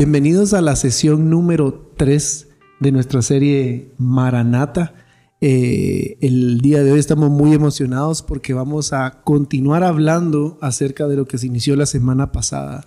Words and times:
Bienvenidos 0.00 0.54
a 0.54 0.62
la 0.62 0.76
sesión 0.76 1.28
número 1.28 1.92
3 1.98 2.48
de 2.80 2.90
nuestra 2.90 3.20
serie 3.20 3.92
Maranata. 3.98 4.94
Eh, 5.42 6.16
el 6.22 6.62
día 6.62 6.82
de 6.82 6.92
hoy 6.92 6.98
estamos 6.98 7.28
muy 7.28 7.52
emocionados 7.52 8.22
porque 8.22 8.54
vamos 8.54 8.94
a 8.94 9.20
continuar 9.24 9.84
hablando 9.84 10.56
acerca 10.62 11.06
de 11.06 11.16
lo 11.16 11.26
que 11.26 11.36
se 11.36 11.48
inició 11.48 11.76
la 11.76 11.84
semana 11.84 12.32
pasada. 12.32 12.86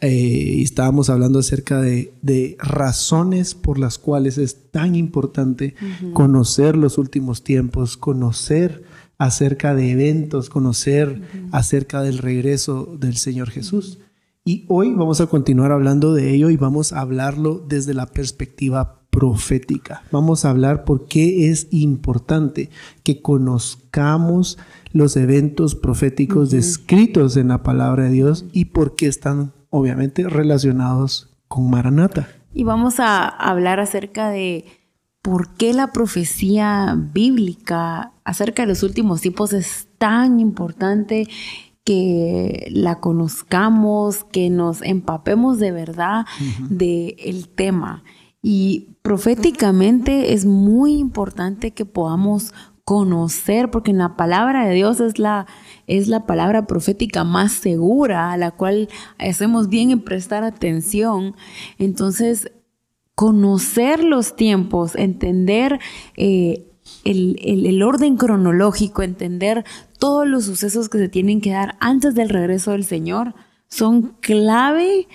Eh, 0.00 0.60
estábamos 0.62 1.10
hablando 1.10 1.40
acerca 1.40 1.80
de, 1.80 2.56
razones 2.60 3.56
por 3.56 3.80
las 3.80 3.98
cuales 3.98 4.38
es 4.38 4.70
tan 4.70 4.94
importante 4.94 5.74
conocer 6.12 6.76
los 6.76 6.98
últimos 6.98 7.42
tiempos, 7.42 7.96
conocer 7.96 8.84
acerca 9.18 9.74
de 9.74 9.90
eventos, 9.90 10.50
conocer 10.50 11.20
acerca 11.50 12.00
del 12.02 12.18
regreso 12.18 12.96
del 12.96 13.16
Señor 13.16 13.50
Jesús. 13.50 13.98
Y 14.46 14.66
hoy 14.68 14.92
vamos 14.92 15.22
a 15.22 15.26
continuar 15.26 15.72
hablando 15.72 16.12
de 16.12 16.34
ello 16.34 16.50
y 16.50 16.58
vamos 16.58 16.92
a 16.92 17.00
hablarlo 17.00 17.64
desde 17.66 17.94
la 17.94 18.04
perspectiva 18.04 19.00
profética. 19.08 20.02
Vamos 20.10 20.44
a 20.44 20.50
hablar 20.50 20.84
por 20.84 21.06
qué 21.06 21.48
es 21.48 21.66
importante 21.70 22.68
que 23.04 23.22
conozcamos 23.22 24.58
los 24.92 25.16
eventos 25.16 25.74
proféticos 25.74 26.50
descritos 26.50 27.38
en 27.38 27.48
la 27.48 27.62
palabra 27.62 28.04
de 28.04 28.10
Dios 28.10 28.44
y 28.52 28.66
por 28.66 28.96
qué 28.96 29.06
están 29.06 29.54
obviamente 29.70 30.28
relacionados 30.28 31.34
con 31.48 31.70
Maranata. 31.70 32.28
Y 32.52 32.64
vamos 32.64 33.00
a 33.00 33.26
hablar 33.26 33.80
acerca 33.80 34.28
de 34.28 34.66
por 35.22 35.54
qué 35.54 35.72
la 35.72 35.90
profecía 35.90 36.94
bíblica 37.14 38.12
acerca 38.24 38.64
de 38.64 38.68
los 38.68 38.82
últimos 38.82 39.22
tiempos 39.22 39.54
es 39.54 39.88
tan 39.96 40.38
importante 40.38 41.28
que 41.84 42.68
la 42.70 43.00
conozcamos, 43.00 44.24
que 44.24 44.50
nos 44.50 44.82
empapemos 44.82 45.58
de 45.58 45.72
verdad 45.72 46.26
del 46.68 47.48
tema. 47.54 48.02
Y 48.42 48.96
proféticamente 49.02 50.32
es 50.32 50.46
muy 50.46 50.94
importante 50.94 51.72
que 51.72 51.84
podamos 51.84 52.52
conocer, 52.84 53.70
porque 53.70 53.90
en 53.90 53.98
la 53.98 54.16
palabra 54.16 54.66
de 54.66 54.74
Dios 54.74 55.00
es 55.00 55.18
la, 55.18 55.46
es 55.86 56.08
la 56.08 56.26
palabra 56.26 56.66
profética 56.66 57.24
más 57.24 57.52
segura, 57.52 58.32
a 58.32 58.36
la 58.36 58.50
cual 58.50 58.88
hacemos 59.18 59.68
bien 59.68 59.90
en 59.90 60.04
prestar 60.04 60.44
atención. 60.44 61.34
Entonces, 61.78 62.50
conocer 63.14 64.04
los 64.04 64.36
tiempos, 64.36 64.96
entender 64.96 65.80
eh, 66.16 66.73
el, 67.04 67.82
orden 67.82 68.16
cronológico, 68.16 69.02
entender 69.02 69.64
todos 69.98 70.26
los 70.26 70.44
sucesos 70.44 70.88
que 70.88 70.98
se 70.98 71.08
tienen 71.08 71.40
que 71.40 71.50
dar 71.50 71.76
antes 71.80 72.14
del 72.14 72.28
regreso 72.28 72.72
del 72.72 72.84
Señor, 72.84 73.34
son 73.68 74.14
clave 74.20 75.08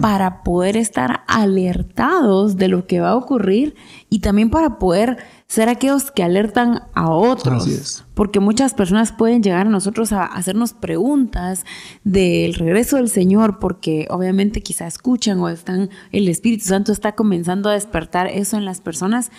para 0.00 0.42
poder 0.42 0.78
estar 0.78 1.24
alertados 1.26 2.56
de 2.56 2.68
lo 2.68 2.86
que 2.86 3.00
va 3.00 3.10
a 3.10 3.16
ocurrir 3.16 3.74
y 4.08 4.20
también 4.20 4.48
para 4.48 4.78
poder 4.78 5.18
ser 5.48 5.68
aquellos 5.68 6.10
que 6.12 6.22
alertan 6.22 6.84
a 6.94 7.10
otros. 7.10 8.04
Porque 8.14 8.40
muchas 8.40 8.72
personas 8.72 9.12
pueden 9.12 9.42
llegar 9.42 9.66
a 9.66 9.70
nosotros 9.70 10.12
a 10.12 10.24
hacernos 10.24 10.72
preguntas 10.72 11.66
del 12.04 12.54
regreso 12.54 12.96
del 12.96 13.10
Señor, 13.10 13.58
porque 13.58 14.06
obviamente 14.08 14.62
quizá 14.62 14.86
escuchan 14.86 15.38
o 15.40 15.50
están, 15.50 15.90
el 16.10 16.28
Espíritu 16.28 16.64
Santo 16.64 16.92
está 16.92 17.12
comenzando 17.12 17.68
a 17.68 17.74
despertar 17.74 18.28
eso 18.28 18.56
en 18.56 18.64
las 18.64 18.80
personas 18.80 19.30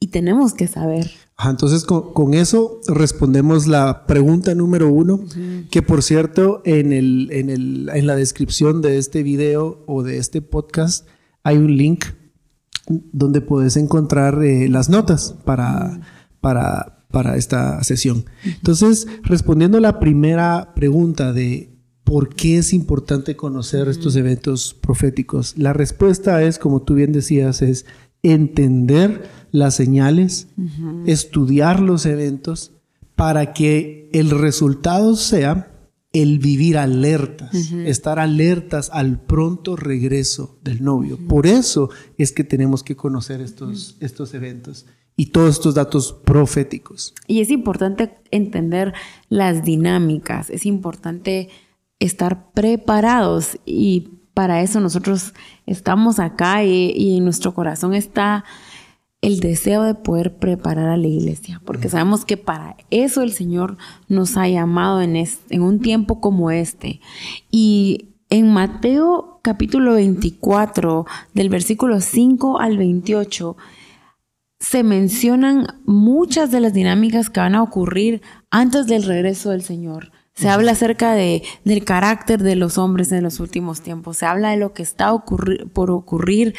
y 0.00 0.08
tenemos 0.08 0.54
que 0.54 0.68
saber. 0.68 1.10
entonces, 1.44 1.84
con, 1.84 2.34
eso 2.34 2.80
respondemos 2.86 3.66
la 3.66 4.06
pregunta 4.06 4.54
número 4.54 4.88
uno, 4.88 5.20
que 5.70 5.82
por 5.82 6.02
cierto, 6.02 6.62
en, 6.64 6.92
el, 6.92 7.28
en, 7.32 7.50
el, 7.50 7.90
en 7.92 8.06
la 8.06 8.14
descripción 8.14 8.80
de 8.80 8.98
este 8.98 9.22
video 9.22 9.82
o 9.86 10.02
de 10.02 10.18
este 10.18 10.40
podcast 10.40 11.06
hay 11.42 11.56
un 11.56 11.76
link 11.76 12.04
donde 12.88 13.40
puedes 13.40 13.76
encontrar 13.76 14.42
eh, 14.42 14.68
las 14.68 14.88
notas 14.88 15.34
para, 15.44 16.00
para, 16.40 17.06
para 17.10 17.36
esta 17.36 17.82
sesión. 17.84 18.24
Entonces, 18.44 19.06
respondiendo 19.22 19.78
a 19.78 19.82
la 19.82 19.98
primera 20.00 20.74
pregunta 20.74 21.32
de 21.32 21.76
por 22.04 22.30
qué 22.30 22.58
es 22.58 22.72
importante 22.72 23.36
conocer 23.36 23.88
estos 23.88 24.16
eventos 24.16 24.74
proféticos, 24.74 25.58
la 25.58 25.72
respuesta 25.72 26.42
es, 26.42 26.58
como 26.58 26.82
tú 26.82 26.94
bien 26.94 27.12
decías, 27.12 27.62
es 27.62 27.84
entender 28.22 29.22
las 29.50 29.74
señales, 29.74 30.48
estudiar 31.06 31.80
los 31.80 32.06
eventos 32.06 32.72
para 33.16 33.52
que 33.52 34.08
el 34.12 34.30
resultado 34.30 35.16
sea 35.16 35.72
el 36.12 36.38
vivir 36.38 36.78
alertas, 36.78 37.54
estar 37.84 38.18
alertas 38.18 38.90
al 38.92 39.20
pronto 39.20 39.76
regreso 39.76 40.58
del 40.62 40.82
novio. 40.82 41.18
Por 41.28 41.46
eso 41.46 41.90
es 42.16 42.32
que 42.32 42.44
tenemos 42.44 42.82
que 42.82 42.96
conocer 42.96 43.40
estos, 43.40 43.96
estos 44.00 44.32
eventos 44.34 44.86
y 45.16 45.26
todos 45.26 45.56
estos 45.56 45.74
datos 45.74 46.12
proféticos. 46.24 47.14
Y 47.26 47.40
es 47.40 47.50
importante 47.50 48.14
entender 48.30 48.94
las 49.28 49.64
dinámicas, 49.64 50.48
es 50.48 50.64
importante 50.64 51.50
estar 51.98 52.52
preparados 52.52 53.58
y 53.66 54.10
para 54.38 54.62
eso 54.62 54.78
nosotros 54.78 55.34
estamos 55.66 56.20
acá 56.20 56.62
y, 56.62 57.16
en 57.16 57.24
nuestro 57.24 57.52
corazón 57.52 57.92
está 57.94 58.44
el 59.20 59.40
deseo 59.40 59.82
de 59.82 59.94
poder 59.94 60.36
preparar 60.36 60.88
a 60.88 60.96
la 60.96 61.06
iglesia, 61.06 61.60
porque 61.64 61.88
sabemos 61.88 62.24
que 62.24 62.36
para 62.36 62.76
eso 62.90 63.22
el 63.22 63.32
Señor 63.32 63.76
nos 64.08 64.36
ha 64.36 64.48
llamado 64.48 65.00
en, 65.00 65.16
en 65.16 65.62
un 65.62 65.80
tiempo 65.80 66.20
como 66.20 66.50
este. 66.50 67.00
Y 67.50 68.10
en 68.30 68.52
Mateo 68.52 69.40
capítulo 69.42 69.94
24, 69.94 71.06
del 71.34 71.48
versículo 71.48 72.00
5 72.00 72.60
al 72.60 72.78
28, 72.78 73.56
se 74.60 74.82
mencionan 74.82 75.66
muchas 75.84 76.50
de 76.50 76.60
las 76.60 76.72
dinámicas 76.72 77.30
que 77.30 77.40
van 77.40 77.54
a 77.54 77.62
ocurrir 77.62 78.22
antes 78.50 78.86
del 78.86 79.04
regreso 79.04 79.50
del 79.50 79.62
Señor. 79.62 80.12
Se 80.38 80.48
habla 80.48 80.70
acerca 80.70 81.14
de, 81.14 81.42
del 81.64 81.84
carácter 81.84 82.40
de 82.40 82.54
los 82.54 82.78
hombres 82.78 83.10
en 83.10 83.24
los 83.24 83.40
últimos 83.40 83.80
tiempos. 83.80 84.18
Se 84.18 84.26
habla 84.26 84.50
de 84.50 84.56
lo 84.56 84.72
que 84.72 84.84
está 84.84 85.12
por 85.18 85.90
ocurrir 85.90 86.54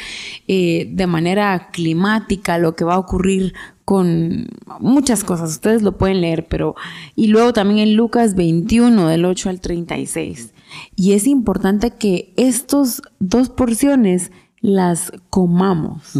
eh, 0.48 0.90
de 0.92 1.06
manera 1.06 1.70
climática, 1.72 2.58
lo 2.58 2.76
que 2.76 2.84
va 2.84 2.96
a 2.96 2.98
ocurrir 2.98 3.54
con 3.86 4.48
muchas 4.80 5.24
cosas. 5.24 5.52
Ustedes 5.52 5.80
lo 5.80 5.96
pueden 5.96 6.20
leer, 6.20 6.46
pero... 6.46 6.74
Y 7.16 7.28
luego 7.28 7.54
también 7.54 7.88
en 7.88 7.96
Lucas 7.96 8.34
21, 8.34 9.08
del 9.08 9.24
8 9.24 9.48
al 9.48 9.60
36. 9.60 10.52
Y 10.94 11.12
es 11.14 11.26
importante 11.26 11.92
que 11.92 12.34
estas 12.36 13.00
dos 13.18 13.48
porciones 13.48 14.30
las 14.60 15.10
comamos, 15.30 16.18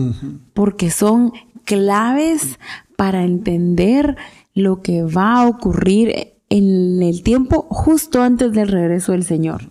porque 0.54 0.90
son 0.90 1.34
claves 1.64 2.58
para 2.96 3.24
entender 3.24 4.16
lo 4.54 4.80
que 4.80 5.02
va 5.02 5.42
a 5.42 5.46
ocurrir 5.46 6.39
en 6.50 7.02
el 7.02 7.22
tiempo 7.22 7.66
justo 7.70 8.22
antes 8.22 8.52
del 8.52 8.68
regreso 8.68 9.12
del 9.12 9.24
Señor. 9.24 9.70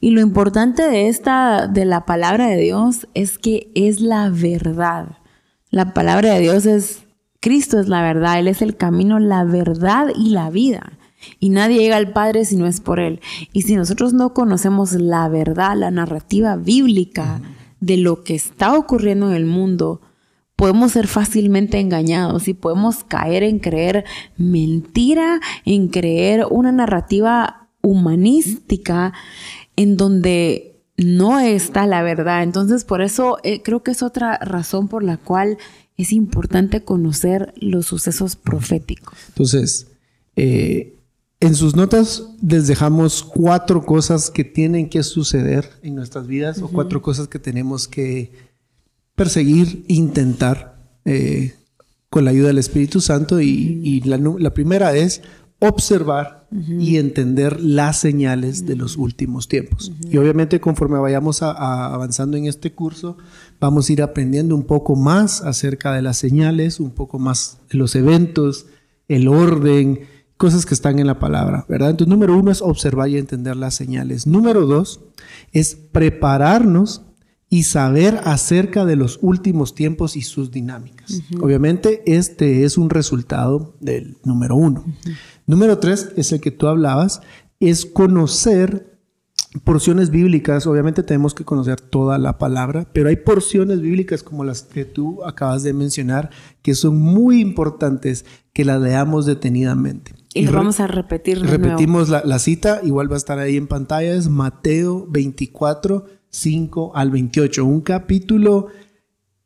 Y 0.00 0.10
lo 0.10 0.20
importante 0.20 0.88
de 0.88 1.08
esta, 1.08 1.66
de 1.66 1.84
la 1.84 2.06
palabra 2.06 2.46
de 2.46 2.56
Dios, 2.56 3.08
es 3.14 3.36
que 3.38 3.70
es 3.74 4.00
la 4.00 4.30
verdad. 4.30 5.18
La 5.70 5.92
palabra 5.92 6.34
de 6.34 6.40
Dios 6.40 6.66
es, 6.66 7.04
Cristo 7.40 7.78
es 7.78 7.88
la 7.88 8.02
verdad, 8.02 8.38
Él 8.38 8.48
es 8.48 8.62
el 8.62 8.76
camino, 8.76 9.18
la 9.18 9.44
verdad 9.44 10.06
y 10.16 10.30
la 10.30 10.50
vida. 10.50 10.92
Y 11.38 11.50
nadie 11.50 11.78
llega 11.78 11.96
al 11.96 12.12
Padre 12.12 12.44
si 12.44 12.56
no 12.56 12.66
es 12.66 12.80
por 12.80 13.00
Él. 13.00 13.20
Y 13.52 13.62
si 13.62 13.76
nosotros 13.76 14.12
no 14.12 14.32
conocemos 14.32 14.92
la 14.92 15.28
verdad, 15.28 15.76
la 15.76 15.90
narrativa 15.90 16.56
bíblica 16.56 17.40
de 17.80 17.96
lo 17.96 18.22
que 18.22 18.34
está 18.34 18.74
ocurriendo 18.74 19.28
en 19.30 19.36
el 19.36 19.46
mundo, 19.46 20.00
podemos 20.60 20.92
ser 20.92 21.06
fácilmente 21.06 21.80
engañados 21.80 22.46
y 22.46 22.52
podemos 22.52 23.02
caer 23.02 23.44
en 23.44 23.60
creer 23.60 24.04
mentira, 24.36 25.40
en 25.64 25.88
creer 25.88 26.44
una 26.50 26.70
narrativa 26.70 27.70
humanística 27.80 29.14
en 29.76 29.96
donde 29.96 30.82
no 30.98 31.40
está 31.40 31.86
la 31.86 32.02
verdad. 32.02 32.42
Entonces, 32.42 32.84
por 32.84 33.00
eso 33.00 33.38
eh, 33.42 33.62
creo 33.62 33.82
que 33.82 33.92
es 33.92 34.02
otra 34.02 34.36
razón 34.36 34.88
por 34.88 35.02
la 35.02 35.16
cual 35.16 35.56
es 35.96 36.12
importante 36.12 36.84
conocer 36.84 37.54
los 37.56 37.86
sucesos 37.86 38.36
proféticos. 38.36 39.16
Entonces, 39.28 39.86
eh, 40.36 40.94
en 41.40 41.54
sus 41.54 41.74
notas 41.74 42.24
les 42.46 42.66
dejamos 42.66 43.22
cuatro 43.22 43.86
cosas 43.86 44.30
que 44.30 44.44
tienen 44.44 44.90
que 44.90 45.02
suceder 45.04 45.70
en 45.82 45.94
nuestras 45.94 46.26
vidas 46.26 46.60
o 46.60 46.68
cuatro 46.68 47.00
cosas 47.00 47.28
que 47.28 47.38
tenemos 47.38 47.88
que 47.88 48.49
perseguir, 49.20 49.84
intentar 49.86 50.80
eh, 51.04 51.52
con 52.08 52.24
la 52.24 52.30
ayuda 52.30 52.46
del 52.46 52.56
Espíritu 52.56 53.02
Santo 53.02 53.38
y, 53.38 54.00
la, 54.06 54.54
primera 54.54 54.96
es 54.96 55.20
observar 55.58 56.48
y 56.50 56.96
entender 56.96 57.60
las 57.60 58.00
señales 58.00 58.64
de 58.64 58.76
los 58.76 58.96
últimos 58.96 59.46
tiempos. 59.46 59.92
Y 60.10 60.16
obviamente 60.16 60.58
conforme 60.58 60.98
vayamos 60.98 61.42
avanzando 61.42 62.38
en 62.38 62.46
este 62.46 62.72
curso, 62.72 63.18
vamos 63.60 63.90
a 63.90 63.92
ir 63.92 64.00
aprendiendo 64.00 64.54
un 64.54 64.62
poco 64.62 64.96
más 64.96 65.42
acerca 65.42 65.92
de 65.92 66.00
las 66.00 66.16
señales, 66.16 66.80
un 66.80 66.92
poco 66.92 67.18
más 67.18 67.58
de 67.70 67.76
los 67.76 67.94
eventos, 67.96 68.68
el 69.06 69.28
orden, 69.28 70.00
cosas 70.38 70.64
que 70.64 70.72
están 70.72 70.98
en 70.98 71.06
la 71.06 71.18
palabra, 71.18 71.66
¿verdad? 71.68 71.90
Entonces, 71.90 72.10
número 72.10 72.38
uno 72.38 72.50
es 72.50 72.62
observar 72.62 73.10
y 73.10 73.18
entender 73.18 73.54
las 73.54 73.74
señales. 73.74 74.26
Número 74.26 74.64
dos 74.64 75.00
es 75.52 75.74
prepararnos 75.74 77.02
y 77.52 77.64
saber 77.64 78.20
acerca 78.24 78.86
de 78.86 78.94
los 78.94 79.18
últimos 79.22 79.74
tiempos 79.74 80.16
y 80.16 80.22
sus 80.22 80.52
dinámicas. 80.52 81.20
Obviamente, 81.40 82.02
este 82.06 82.64
es 82.64 82.78
un 82.78 82.90
resultado 82.90 83.74
del 83.80 84.16
número 84.24 84.54
uno. 84.54 84.84
Número 85.46 85.78
tres 85.78 86.12
es 86.16 86.30
el 86.30 86.40
que 86.40 86.52
tú 86.52 86.68
hablabas, 86.68 87.20
es 87.58 87.86
conocer 87.86 89.00
porciones 89.64 90.10
bíblicas. 90.10 90.68
Obviamente 90.68 91.02
tenemos 91.02 91.34
que 91.34 91.44
conocer 91.44 91.80
toda 91.80 92.18
la 92.18 92.38
palabra, 92.38 92.86
pero 92.92 93.08
hay 93.08 93.16
porciones 93.16 93.80
bíblicas 93.80 94.22
como 94.22 94.44
las 94.44 94.62
que 94.62 94.84
tú 94.84 95.24
acabas 95.24 95.64
de 95.64 95.72
mencionar 95.72 96.30
que 96.62 96.76
son 96.76 96.98
muy 96.98 97.40
importantes 97.40 98.24
que 98.52 98.64
las 98.64 98.80
leamos 98.80 99.26
detenidamente. 99.26 100.14
Y, 100.34 100.46
lo 100.46 100.52
vamos 100.52 100.78
a 100.78 100.86
repetir. 100.86 101.44
repetimos 101.44 102.08
La, 102.08 102.22
la, 102.24 102.38
cita, 102.38 102.80
igual 102.84 103.10
va 103.10 103.14
a 103.14 103.18
estar 103.18 103.40
ahí 103.40 103.56
en 103.56 103.66
pantalla, 103.66 104.12
es 104.14 104.28
Mateo 104.28 105.04
24, 105.08 106.19
5 106.30 106.92
al 106.94 107.10
28, 107.10 107.64
un 107.64 107.80
capítulo 107.80 108.68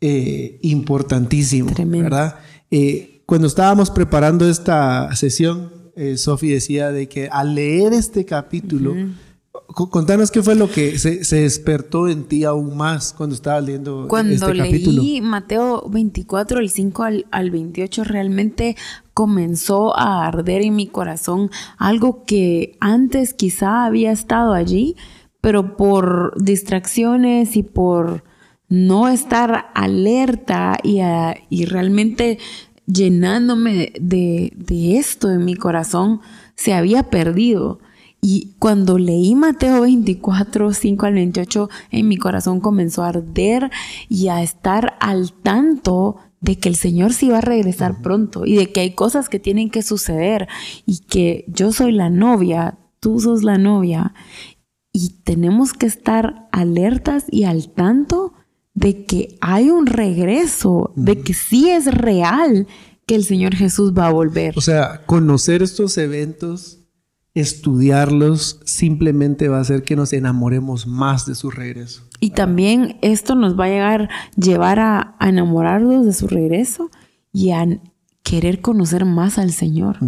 eh, 0.00 0.58
importantísimo, 0.62 1.72
¿verdad? 1.86 2.36
Eh, 2.70 3.22
cuando 3.26 3.46
estábamos 3.46 3.90
preparando 3.90 4.48
esta 4.48 5.14
sesión, 5.16 5.72
eh, 5.96 6.16
Sofi 6.18 6.48
decía 6.48 6.92
de 6.92 7.08
que 7.08 7.28
al 7.28 7.54
leer 7.54 7.92
este 7.92 8.24
capítulo, 8.24 8.94
contanos 9.66 10.30
qué 10.30 10.42
fue 10.42 10.56
lo 10.56 10.70
que 10.70 10.98
se, 10.98 11.36
despertó 11.36 12.08
en 12.08 12.24
ti 12.24 12.44
aún 12.44 12.76
más 12.76 13.12
cuando 13.12 13.34
estabas 13.34 13.64
leyendo 13.64 14.06
cuando 14.08 14.34
este 14.34 14.46
capítulo. 14.46 14.84
Cuando 14.84 15.02
leí 15.02 15.20
Mateo 15.20 15.88
24, 15.88 16.60
el 16.60 16.68
5 16.68 17.02
al, 17.02 17.26
al 17.30 17.50
28, 17.50 18.04
realmente 18.04 18.76
comenzó 19.14 19.96
a 19.96 20.26
arder 20.26 20.62
en 20.62 20.76
mi 20.76 20.86
corazón 20.86 21.50
algo 21.78 22.24
que 22.24 22.76
antes 22.80 23.32
quizá 23.32 23.86
había 23.86 24.12
estado 24.12 24.52
allí, 24.52 24.96
pero 25.44 25.76
por 25.76 26.42
distracciones 26.42 27.54
y 27.58 27.62
por 27.62 28.24
no 28.70 29.08
estar 29.08 29.66
alerta 29.74 30.78
y, 30.82 31.00
y 31.50 31.66
realmente 31.66 32.38
llenándome 32.86 33.92
de, 34.00 34.54
de, 34.56 34.96
esto 34.96 35.30
en 35.30 35.44
mi 35.44 35.54
corazón, 35.54 36.22
se 36.54 36.72
había 36.72 37.10
perdido. 37.10 37.78
Y 38.22 38.54
cuando 38.58 38.96
leí 38.96 39.34
Mateo 39.34 39.82
24, 39.82 40.72
5 40.72 41.04
al 41.04 41.12
28, 41.12 41.68
en 41.90 42.08
mi 42.08 42.16
corazón 42.16 42.60
comenzó 42.60 43.02
a 43.02 43.08
arder 43.08 43.70
y 44.08 44.28
a 44.28 44.42
estar 44.42 44.96
al 44.98 45.34
tanto 45.34 46.16
de 46.40 46.56
que 46.56 46.70
el 46.70 46.76
Señor 46.76 47.12
sí 47.12 47.28
va 47.28 47.38
a 47.38 47.42
regresar 47.42 48.00
pronto 48.00 48.46
y 48.46 48.56
de 48.56 48.72
que 48.72 48.80
hay 48.80 48.94
cosas 48.94 49.28
que 49.28 49.40
tienen 49.40 49.68
que 49.68 49.82
suceder 49.82 50.48
y 50.86 51.00
que 51.00 51.44
yo 51.48 51.70
soy 51.70 51.92
la 51.92 52.08
novia, 52.08 52.78
tú 52.98 53.20
sos 53.20 53.42
la 53.42 53.58
novia 53.58 54.14
y 54.96 55.20
tenemos 55.24 55.72
que 55.72 55.86
estar 55.86 56.48
alertas 56.52 57.24
y 57.28 57.44
al 57.44 57.68
tanto 57.68 58.32
de 58.74 59.04
que 59.04 59.36
hay 59.40 59.68
un 59.68 59.86
regreso, 59.86 60.92
de 60.94 61.20
que 61.20 61.34
sí 61.34 61.68
es 61.68 61.92
real 61.92 62.68
que 63.04 63.16
el 63.16 63.24
Señor 63.24 63.56
Jesús 63.56 63.92
va 63.92 64.06
a 64.06 64.12
volver. 64.12 64.54
O 64.56 64.60
sea, 64.60 65.02
conocer 65.04 65.64
estos 65.64 65.98
eventos, 65.98 66.78
estudiarlos, 67.34 68.60
simplemente 68.64 69.48
va 69.48 69.58
a 69.58 69.62
hacer 69.62 69.82
que 69.82 69.96
nos 69.96 70.12
enamoremos 70.12 70.86
más 70.86 71.26
de 71.26 71.34
su 71.34 71.50
regreso. 71.50 72.04
Y 72.20 72.30
también 72.30 72.96
esto 73.02 73.34
nos 73.34 73.58
va 73.58 73.64
a 73.64 73.70
llegar, 73.70 74.08
llevar 74.36 74.78
a, 74.78 75.16
enamorarnos 75.20 76.06
de 76.06 76.12
su 76.12 76.28
regreso 76.28 76.88
y 77.32 77.50
a 77.50 77.66
querer 78.22 78.60
conocer 78.60 79.04
más 79.04 79.38
al 79.38 79.50
Señor 79.50 79.98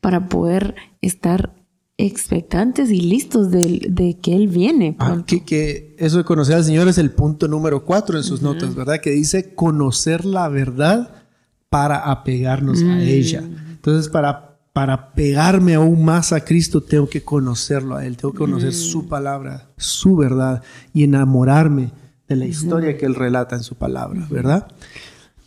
para 0.00 0.28
poder 0.28 0.76
estar 1.02 1.59
expectantes 2.06 2.90
y 2.90 3.00
listos 3.00 3.50
de, 3.50 4.18
que 4.22 4.34
Él 4.34 4.48
viene. 4.48 4.96
Ah, 4.98 5.22
que, 5.26 5.94
eso 5.98 6.18
de 6.18 6.24
conocer 6.24 6.56
al 6.56 6.64
Señor 6.64 6.88
es 6.88 6.98
el 6.98 7.10
punto 7.10 7.48
número 7.48 7.84
cuatro 7.84 8.16
en 8.16 8.24
sus 8.24 8.42
notas, 8.42 8.74
¿verdad? 8.74 9.00
Que 9.00 9.10
dice 9.10 9.54
conocer 9.54 10.24
la 10.24 10.48
verdad 10.48 11.22
para 11.68 12.10
apegarnos 12.10 12.82
a 12.82 12.86
mm. 12.86 13.00
ella. 13.00 13.42
Entonces, 13.70 14.08
para, 14.08 14.58
para 14.72 15.12
pegarme 15.12 15.74
aún 15.74 16.04
más 16.04 16.32
a 16.32 16.44
Cristo, 16.44 16.82
tengo 16.82 17.08
que 17.08 17.22
conocerlo 17.22 17.96
a 17.96 18.06
Él, 18.06 18.16
tengo 18.16 18.32
que 18.32 18.38
conocer 18.38 18.72
su 18.72 19.02
mm. 19.02 19.08
palabra, 19.08 19.70
su 19.76 20.16
verdad 20.16 20.62
y 20.92 21.04
enamorarme 21.04 21.92
de 22.28 22.36
la 22.36 22.46
historia 22.46 22.96
que 22.96 23.06
Él 23.06 23.14
relata 23.14 23.56
en 23.56 23.62
su 23.62 23.76
palabra, 23.76 24.26
¿verdad? 24.30 24.68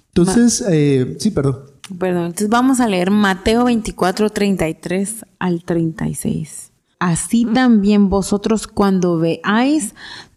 Entonces, 0.07 0.63
eh, 0.69 1.17
sí, 1.19 1.31
perdón. 1.31 1.72
Perdón, 1.99 2.25
entonces 2.27 2.49
vamos 2.49 2.79
a 2.79 2.87
leer 2.87 3.11
Mateo 3.11 3.65
24, 3.65 4.29
33 4.29 5.25
al 5.39 5.63
36. 5.63 6.71
Así 6.99 7.45
también 7.45 8.09
vosotros 8.09 8.67
cuando 8.67 9.17
veáis 9.17 9.93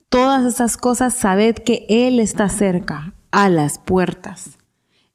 todas 0.08 0.44
esas 0.44 0.76
cosas, 0.76 1.14
sabed 1.14 1.54
que 1.54 1.86
Él 1.88 2.18
está 2.18 2.48
cerca, 2.48 3.14
a 3.30 3.48
las 3.48 3.78
puertas. 3.78 4.58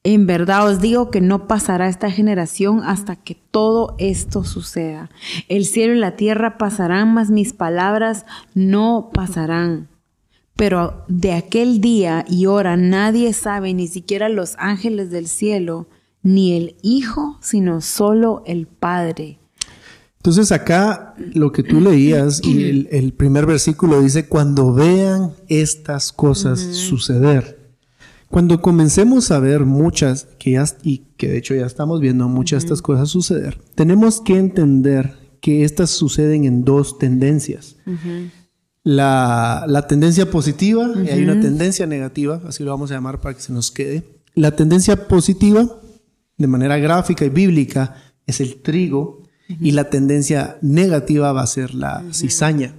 En 0.04 0.26
verdad 0.26 0.68
os 0.68 0.80
digo 0.82 1.12
que 1.12 1.22
no 1.22 1.48
pasará 1.48 1.88
esta 1.88 2.10
generación 2.10 2.82
hasta 2.84 3.16
que 3.16 3.36
todo 3.36 3.96
esto 4.00 4.44
suceda. 4.44 5.10
El 5.48 5.66
cielo 5.66 5.94
y 5.94 6.00
la 6.00 6.16
tierra 6.16 6.58
pasarán, 6.58 7.14
mas 7.14 7.30
mis 7.30 7.54
palabras 7.54 8.26
no 8.56 9.12
pasarán. 9.14 9.90
Pero 10.56 11.04
de 11.08 11.34
aquel 11.34 11.82
día 11.82 12.26
y 12.28 12.46
hora 12.48 12.78
nadie 12.78 13.34
sabe, 13.34 13.74
ni 13.74 13.88
siquiera 13.88 14.30
los 14.30 14.56
ángeles 14.58 15.12
del 15.12 15.28
cielo, 15.28 15.88
ni 16.24 16.54
el 16.54 16.76
Hijo, 16.82 17.38
sino 17.42 17.82
solo 17.82 18.44
el 18.46 18.68
Padre. 18.68 19.40
Entonces 20.22 20.52
acá 20.52 21.16
lo 21.34 21.52
que 21.52 21.64
tú 21.64 21.82
leías 21.82 22.42
y 22.44 22.88
el, 22.92 23.12
primer 23.14 23.48
versículo 23.48 24.00
dice, 24.02 24.28
cuando 24.28 24.72
vean 24.72 25.32
estas 25.48 26.12
cosas 26.12 26.60
suceder. 26.60 27.60
Cuando 28.30 28.62
comencemos 28.62 29.32
a 29.32 29.40
ver 29.40 29.66
muchas, 29.66 30.28
que 30.38 30.52
ya, 30.52 30.66
y 30.84 31.00
que 31.18 31.28
de 31.28 31.40
hecho 31.40 31.56
ya 31.56 31.66
estamos 31.66 32.00
viendo 32.02 32.30
muchas 32.30 32.62
de 32.62 32.66
estas 32.68 32.84
cosas 32.84 33.10
suceder, 33.10 33.58
tenemos 33.74 34.22
que 34.22 34.38
entender 34.38 35.18
que 35.42 35.64
estas 35.64 35.90
suceden 35.90 36.46
en 36.46 36.66
dos 36.66 37.00
tendencias. 37.00 37.78
la, 38.84 39.66
la, 39.68 39.88
tendencia 39.88 40.30
positiva 40.30 40.88
y 41.04 41.10
hay 41.10 41.24
una 41.24 41.42
tendencia 41.42 41.88
negativa, 41.88 42.42
así 42.48 42.64
lo 42.64 42.70
vamos 42.70 42.92
a 42.92 42.94
llamar 42.94 43.22
para 43.22 43.34
que 43.34 43.42
se 43.42 43.54
nos 43.54 43.72
quede. 43.72 44.22
La 44.36 44.52
tendencia 44.56 45.08
positiva 45.08 45.81
de 46.42 46.48
manera 46.48 46.78
gráfica 46.78 47.26
y 47.26 47.30
bíblica 47.30 47.96
es 48.26 48.42
el 48.42 48.62
trigo 48.62 49.24
y 49.60 49.72
la 49.72 49.90
tendencia 49.90 50.58
negativa 50.62 51.32
va 51.34 51.42
a 51.42 51.48
ser 51.48 51.74
la 51.74 52.04
cizaña. 52.12 52.74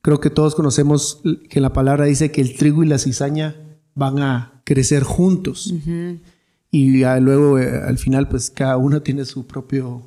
Creo 0.00 0.20
que 0.20 0.30
todos 0.30 0.54
conocemos 0.54 1.22
que 1.48 1.60
la 1.60 1.72
palabra 1.72 2.06
dice 2.06 2.30
que 2.30 2.40
el 2.40 2.56
trigo 2.56 2.82
y 2.82 2.88
la 2.88 2.98
cizaña 2.98 3.56
van 3.94 4.18
a 4.20 4.62
crecer 4.64 5.02
juntos. 5.02 5.74
Y 6.70 7.02
luego 7.20 7.58
eh, 7.58 7.80
al 7.86 7.98
final 7.98 8.28
pues 8.28 8.50
cada 8.50 8.76
uno 8.76 9.02
tiene 9.02 9.24
su 9.24 9.46
propio 9.46 10.02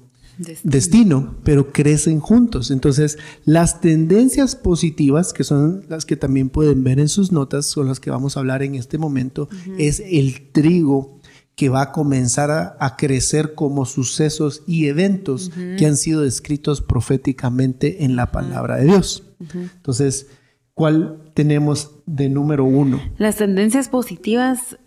destino. 0.63 1.36
pero 1.43 1.72
crecen 1.72 2.20
juntos. 2.20 2.72
Entonces, 2.72 3.17
las 3.46 3.81
tendencias 3.81 4.55
positivas, 4.55 5.34
que 5.34 5.43
son 5.43 5.84
las 5.89 6.05
que 6.05 6.15
también 6.15 6.50
pueden 6.50 6.84
ver 6.84 7.00
en 7.00 7.10
sus 7.10 7.31
notas, 7.31 7.65
son 7.65 7.88
las 7.88 8.00
que 8.00 8.12
vamos 8.12 8.36
a 8.36 8.39
hablar 8.39 8.63
en 8.63 8.75
este 8.75 8.98
momento, 8.98 9.50
es 9.77 10.01
el 10.05 10.50
trigo 10.51 11.20
que 11.55 11.70
va 11.70 11.81
a 11.81 11.91
comenzar 11.91 12.75
a, 12.79 12.96
crecer 12.98 13.53
como 13.53 13.86
sucesos 13.86 14.63
y 14.65 14.88
eventos 14.88 15.51
que 15.77 15.86
han 15.86 15.98
sido 15.98 16.22
descritos 16.22 16.81
proféticamente 16.81 18.03
en 18.03 18.15
la 18.15 18.31
palabra 18.31 18.77
de 18.77 18.86
Dios. 18.86 19.24
Entonces, 19.53 20.27
¿cuál 20.74 21.20
tenemos 21.34 21.91
de 22.05 22.29
número 22.29 22.65
uno? 22.65 23.00
Las 23.17 23.36
tendencias 23.36 23.89
positivas 23.89 24.77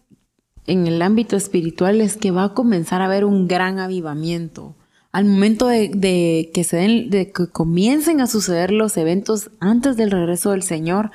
en 0.66 0.86
el 0.86 1.02
ámbito 1.02 1.36
espiritual 1.36 2.00
es 2.00 2.16
que 2.16 2.30
va 2.30 2.44
a 2.44 2.54
comenzar 2.54 3.02
a 3.02 3.06
haber 3.06 3.24
un 3.24 3.46
gran 3.46 3.78
avivamiento. 3.78 4.74
Al 5.12 5.26
momento 5.26 5.68
de, 5.68 6.50
que 6.52 6.64
se 6.64 6.76
den, 6.76 7.10
de 7.10 7.30
que 7.30 7.46
comiencen 7.46 8.20
a 8.20 8.26
suceder 8.26 8.72
los 8.72 8.96
eventos 8.96 9.50
antes 9.60 9.96
del 9.96 10.10
regreso 10.10 10.50
del 10.50 10.64
Señor, 10.64 11.12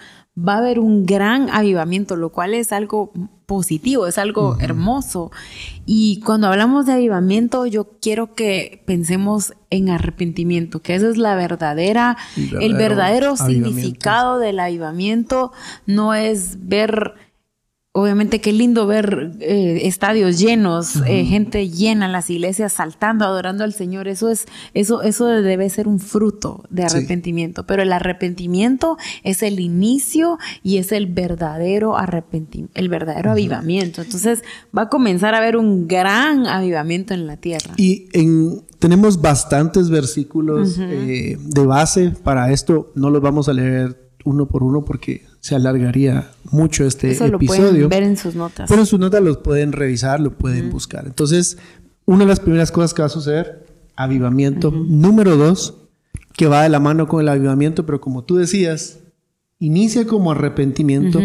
va 0.48 0.56
a 0.56 0.58
haber 0.60 0.80
un 0.80 1.06
gran 1.06 1.50
avivamiento, 1.50 2.16
lo 2.16 2.30
cual 2.30 2.54
es 2.54 2.72
algo 2.72 3.12
positivo, 3.46 4.06
es 4.08 4.18
algo 4.18 4.58
hermoso. 4.60 5.32
Y 5.86 6.22
cuando 6.22 6.48
hablamos 6.48 6.86
de 6.86 6.94
avivamiento, 6.94 7.66
yo 7.66 7.88
quiero 8.00 8.36
que 8.36 8.84
pensemos 8.86 9.54
en 9.72 9.90
arrepentimiento, 9.90 10.82
que 10.82 10.96
esa 10.96 11.10
es 11.10 11.18
la 11.18 11.36
verdadera, 11.36 12.16
el 12.62 12.76
verdadero 12.76 13.36
significado 13.36 14.38
del 14.38 14.60
avivamiento. 14.60 15.52
No 15.88 16.14
es 16.14 16.68
ver 16.68 17.16
Obviamente 17.92 18.40
qué 18.40 18.54
lindo 18.54 18.86
ver 18.86 19.32
eh, 19.40 19.88
estadios 19.88 20.38
llenos, 20.38 20.98
eh, 21.08 21.26
gente 21.26 21.70
llena 21.70 22.06
en 22.06 22.12
las 22.12 22.30
iglesias 22.30 22.74
saltando, 22.74 23.26
adorando 23.26 23.64
al 23.64 23.74
Señor. 23.74 24.08
Eso 24.08 24.30
es, 24.30 24.46
eso, 24.76 25.02
eso 25.02 25.26
debe 25.26 25.68
ser 25.72 25.88
un 25.88 26.00
fruto 26.00 26.64
de 26.70 26.84
arrepentimiento. 26.84 27.66
Pero 27.66 27.82
el 27.82 27.92
arrepentimiento 27.92 28.98
es 29.24 29.42
el 29.42 29.60
inicio 29.60 30.38
y 30.62 30.78
es 30.78 30.92
el 30.92 31.08
verdadero 31.08 31.98
arrepentimiento, 31.98 32.80
el 32.80 32.90
verdadero 32.90 33.32
avivamiento. 33.32 34.04
Entonces 34.04 34.44
va 34.76 34.84
a 34.84 34.90
comenzar 34.90 35.34
a 35.34 35.40
haber 35.40 35.58
un 35.58 35.88
gran 35.88 36.46
avivamiento 36.46 37.16
en 37.16 37.26
la 37.26 37.38
tierra. 37.38 37.74
Y 37.76 38.08
en, 38.14 38.62
tenemos 38.78 39.20
bastantes 39.20 39.90
versículos 39.90 40.78
eh, 40.80 41.40
de 41.40 41.66
base 41.66 42.12
para 42.12 42.52
esto. 42.52 42.92
No 42.94 43.10
los 43.10 43.24
vamos 43.24 43.50
a 43.50 43.54
leer 43.54 44.12
uno 44.26 44.48
por 44.48 44.62
uno 44.62 44.86
porque 44.86 45.24
se 45.40 45.56
alargaría 45.56 46.32
mucho 46.52 46.86
este 46.86 47.12
Eso 47.12 47.28
lo 47.28 47.38
episodio. 47.38 47.88
pueden 47.88 47.90
ver 47.90 48.04
en 48.04 48.18
sus 48.18 48.36
notas. 48.36 48.70
Pero 48.70 48.82
en 48.82 48.88
sus 48.88 49.00
notas 49.00 49.22
los 49.22 49.38
pueden 49.38 49.72
revisar, 49.72 50.20
lo 50.20 50.32
pueden 50.38 50.70
buscar. 50.70 51.06
Entonces, 51.06 51.58
una 52.06 52.20
de 52.20 52.26
las 52.28 52.40
primeras 52.40 52.72
cosas 52.72 52.94
que 52.94 53.02
va 53.02 53.06
a 53.06 53.10
suceder, 53.10 53.66
avivamiento. 53.96 54.72
Número 54.72 55.38
dos, 55.38 55.76
que 56.34 56.48
va 56.48 56.64
de 56.64 56.70
la 56.70 56.80
mano 56.80 57.08
con 57.08 57.22
el 57.22 57.30
avivamiento, 57.30 57.86
pero 57.86 58.02
como 58.02 58.24
tú 58.24 58.38
decías, 58.38 59.00
inicia 59.60 60.08
como 60.08 60.32
arrepentimiento 60.32 61.20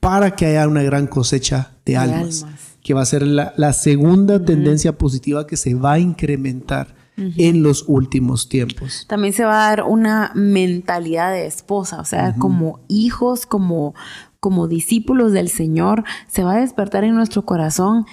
para 0.00 0.34
que 0.34 0.46
haya 0.46 0.66
una 0.68 0.82
gran 0.82 1.06
cosecha 1.06 1.72
de, 1.84 1.96
almas, 1.96 2.42
almas. 2.42 2.60
que 2.82 2.94
va 2.94 3.02
a 3.02 3.06
ser 3.06 3.26
la, 3.26 3.54
la 3.56 3.72
segunda 3.72 4.44
tendencia 4.44 4.96
positiva 4.98 5.46
que 5.46 5.56
se 5.56 5.74
va 5.74 5.94
a 5.94 5.98
incrementar 5.98 6.94
en 7.16 7.62
los 7.62 7.84
últimos 7.86 8.48
tiempos. 8.48 9.04
También 9.08 9.32
se 9.32 9.44
va 9.44 9.66
a 9.66 9.70
dar 9.70 9.84
una 9.84 10.32
mentalidad 10.34 11.32
de 11.32 11.46
esposa, 11.46 12.00
o 12.00 12.04
sea, 12.04 12.34
como 12.36 12.80
hijos, 12.88 13.46
como, 13.46 13.94
como 14.40 14.66
discípulos 14.68 15.32
del 15.32 15.48
Señor, 15.48 16.04
se 16.28 16.42
va 16.42 16.54
a 16.54 16.60
despertar 16.60 17.04
en 17.04 17.14
nuestro 17.14 17.44
corazón 17.44 18.04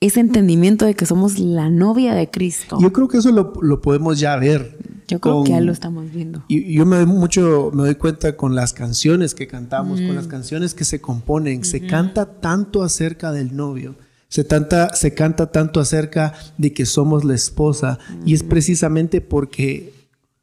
ese 0.00 0.20
entendimiento 0.20 0.86
de 0.86 0.94
que 0.94 1.04
somos 1.06 1.38
la 1.38 1.68
novia 1.68 2.14
de 2.14 2.30
Cristo. 2.30 2.78
Yo 2.80 2.92
creo 2.92 3.06
que 3.06 3.18
eso 3.18 3.30
lo, 3.32 3.52
lo 3.60 3.80
podemos 3.82 4.18
ya 4.18 4.34
ver. 4.36 4.78
Yo 5.06 5.20
creo 5.20 5.34
con- 5.36 5.44
que 5.44 5.50
ya 5.50 5.60
lo 5.60 5.72
estamos 5.72 6.10
viendo. 6.10 6.42
Y 6.48 6.72
yo 6.74 6.86
me 6.86 6.96
doy 6.96 7.06
mucho, 7.06 7.70
me 7.74 7.82
doy 7.82 7.96
cuenta 7.96 8.36
con 8.36 8.54
las 8.54 8.72
canciones 8.72 9.34
que 9.34 9.46
cantamos, 9.46 10.00
con 10.00 10.14
las 10.14 10.26
canciones 10.26 10.72
que 10.72 10.84
se 10.84 11.00
componen. 11.00 11.64
Se 11.64 11.86
canta 11.86 12.40
tanto 12.40 12.82
acerca 12.82 13.30
del 13.32 13.54
novio. 13.56 13.94
Se, 14.30 14.44
tanta, 14.44 14.94
se 14.94 15.12
canta 15.12 15.50
tanto 15.50 15.80
acerca 15.80 16.32
de 16.56 16.72
que 16.72 16.86
somos 16.86 17.24
la 17.24 17.34
esposa. 17.34 17.98
Y 18.24 18.32
es 18.32 18.42
precisamente 18.42 19.20
porque 19.20 19.92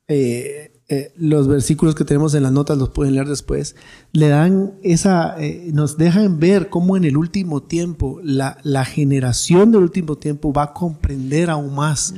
eh, 0.10 0.72
eh, 0.90 1.14
los 1.18 1.48
versículos 1.48 1.96
que 1.96 2.06
tenemos 2.06 2.34
en 2.34 2.44
las 2.44 2.52
notas, 2.52 2.78
los 2.78 2.90
pueden 2.90 3.16
leer 3.16 3.28
después, 3.28 3.76
le 4.12 4.28
dan 4.28 4.74
esa, 4.84 5.36
eh, 5.42 5.70
nos 5.74 5.98
dejan 5.98 6.40
ver 6.40 6.70
cómo 6.70 6.98
en 6.98 7.06
el 7.06 7.18
último 7.18 7.64
tiempo, 7.64 8.20
la, 8.24 8.58
la 8.64 8.86
generación 8.86 9.72
del 9.72 9.84
último 9.84 10.18
tiempo 10.18 10.52
va 10.52 10.64
a 10.64 10.74
comprender 10.74 11.50
aún 11.50 11.74
más 11.74 12.14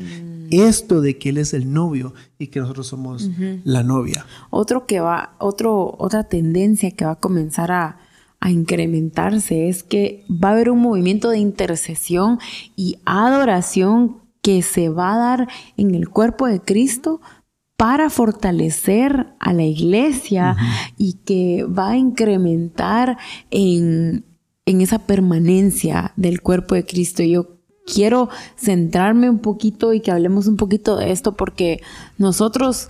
esto 0.50 1.02
de 1.02 1.18
que 1.18 1.30
Él 1.30 1.38
es 1.38 1.54
el 1.54 1.72
novio 1.72 2.14
y 2.40 2.48
que 2.48 2.60
nosotros 2.60 2.88
somos 2.88 3.30
la 3.64 3.84
novia. 3.84 4.26
Otro 4.50 4.88
que 4.88 5.00
va, 5.00 5.36
otro, 5.38 5.96
otra 6.00 6.24
tendencia 6.24 6.90
que 6.92 7.06
va 7.06 7.12
a 7.12 7.20
comenzar 7.20 7.72
a, 7.72 7.98
a 8.40 8.52
incrementarse 8.52 9.70
es 9.70 9.84
que 9.84 10.26
va 10.30 10.50
a 10.50 10.52
haber 10.54 10.70
un 10.70 10.80
movimiento 10.80 11.30
de 11.30 11.40
intercesión 11.40 12.40
y 12.76 12.98
adoración 13.06 14.18
que 14.42 14.62
se 14.62 14.90
va 14.90 15.14
a 15.14 15.18
dar 15.18 15.48
en 15.78 15.94
el 15.96 16.10
cuerpo 16.10 16.48
de 16.48 16.62
Cristo 16.62 17.22
para 17.76 18.10
fortalecer 18.10 19.28
a 19.40 19.54
la 19.54 19.64
iglesia 19.64 20.56
y 20.98 21.14
que 21.26 21.64
va 21.64 21.92
a 21.92 21.98
incrementar 21.98 23.18
en, 23.52 24.26
en 24.66 24.82
esa 24.82 25.00
permanencia 25.00 26.14
del 26.16 26.42
cuerpo 26.42 26.76
de 26.76 26.86
Cristo. 26.86 27.24
Yo 27.24 27.60
quiero 27.86 28.30
centrarme 28.58 29.30
un 29.30 29.40
poquito 29.40 29.94
y 29.94 30.02
que 30.02 30.12
hablemos 30.12 30.48
un 30.48 30.58
poquito 30.58 30.98
de 30.98 31.12
esto 31.12 31.36
porque 31.36 31.82
nosotros 32.18 32.90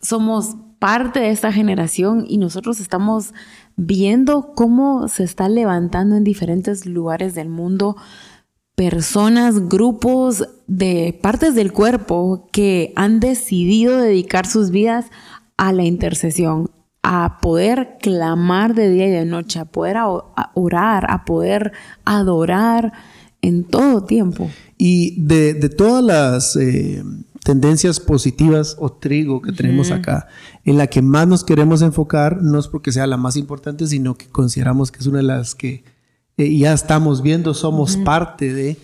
somos 0.00 0.56
parte 0.78 1.20
de 1.20 1.30
esta 1.30 1.52
generación 1.52 2.24
y 2.26 2.38
nosotros 2.38 2.80
estamos 2.80 3.34
viendo 3.76 4.54
cómo 4.54 5.08
se 5.08 5.24
está 5.24 5.48
levantando 5.48 6.16
en 6.16 6.24
diferentes 6.24 6.86
lugares 6.86 7.34
del 7.34 7.48
mundo 7.48 7.96
personas, 8.74 9.68
grupos 9.68 10.48
de 10.66 11.18
partes 11.22 11.54
del 11.54 11.72
cuerpo 11.72 12.48
que 12.52 12.92
han 12.96 13.20
decidido 13.20 13.98
dedicar 13.98 14.46
sus 14.46 14.70
vidas 14.70 15.06
a 15.56 15.72
la 15.72 15.84
intercesión, 15.84 16.70
a 17.02 17.38
poder 17.40 17.98
clamar 18.00 18.74
de 18.74 18.90
día 18.90 19.08
y 19.08 19.10
de 19.10 19.24
noche, 19.24 19.58
a 19.58 19.64
poder 19.66 19.96
orar, 20.54 21.06
a 21.10 21.24
poder 21.24 21.72
adorar 22.04 22.92
en 23.42 23.64
todo 23.64 24.04
tiempo. 24.04 24.48
Y 24.78 25.20
de, 25.22 25.54
de 25.54 25.68
todas 25.68 26.02
las 26.02 26.56
eh, 26.56 27.02
tendencias 27.44 27.98
positivas 27.98 28.76
o 28.78 28.92
trigo 28.92 29.42
que 29.42 29.52
tenemos 29.52 29.90
acá, 29.90 30.28
en 30.64 30.78
la 30.78 30.86
que 30.86 31.02
más 31.02 31.26
nos 31.26 31.42
queremos 31.42 31.82
enfocar, 31.82 32.40
no 32.40 32.58
es 32.58 32.68
porque 32.68 32.92
sea 32.92 33.06
la 33.06 33.16
más 33.16 33.36
importante, 33.36 33.86
sino 33.86 34.14
que 34.16 34.28
consideramos 34.28 34.92
que 34.92 35.00
es 35.00 35.06
una 35.06 35.18
de 35.18 35.24
las 35.24 35.54
que 35.54 35.84
eh, 36.36 36.56
ya 36.56 36.72
estamos 36.72 37.22
viendo, 37.22 37.52
somos 37.54 37.96
parte 37.96 38.52
de. 38.52 38.76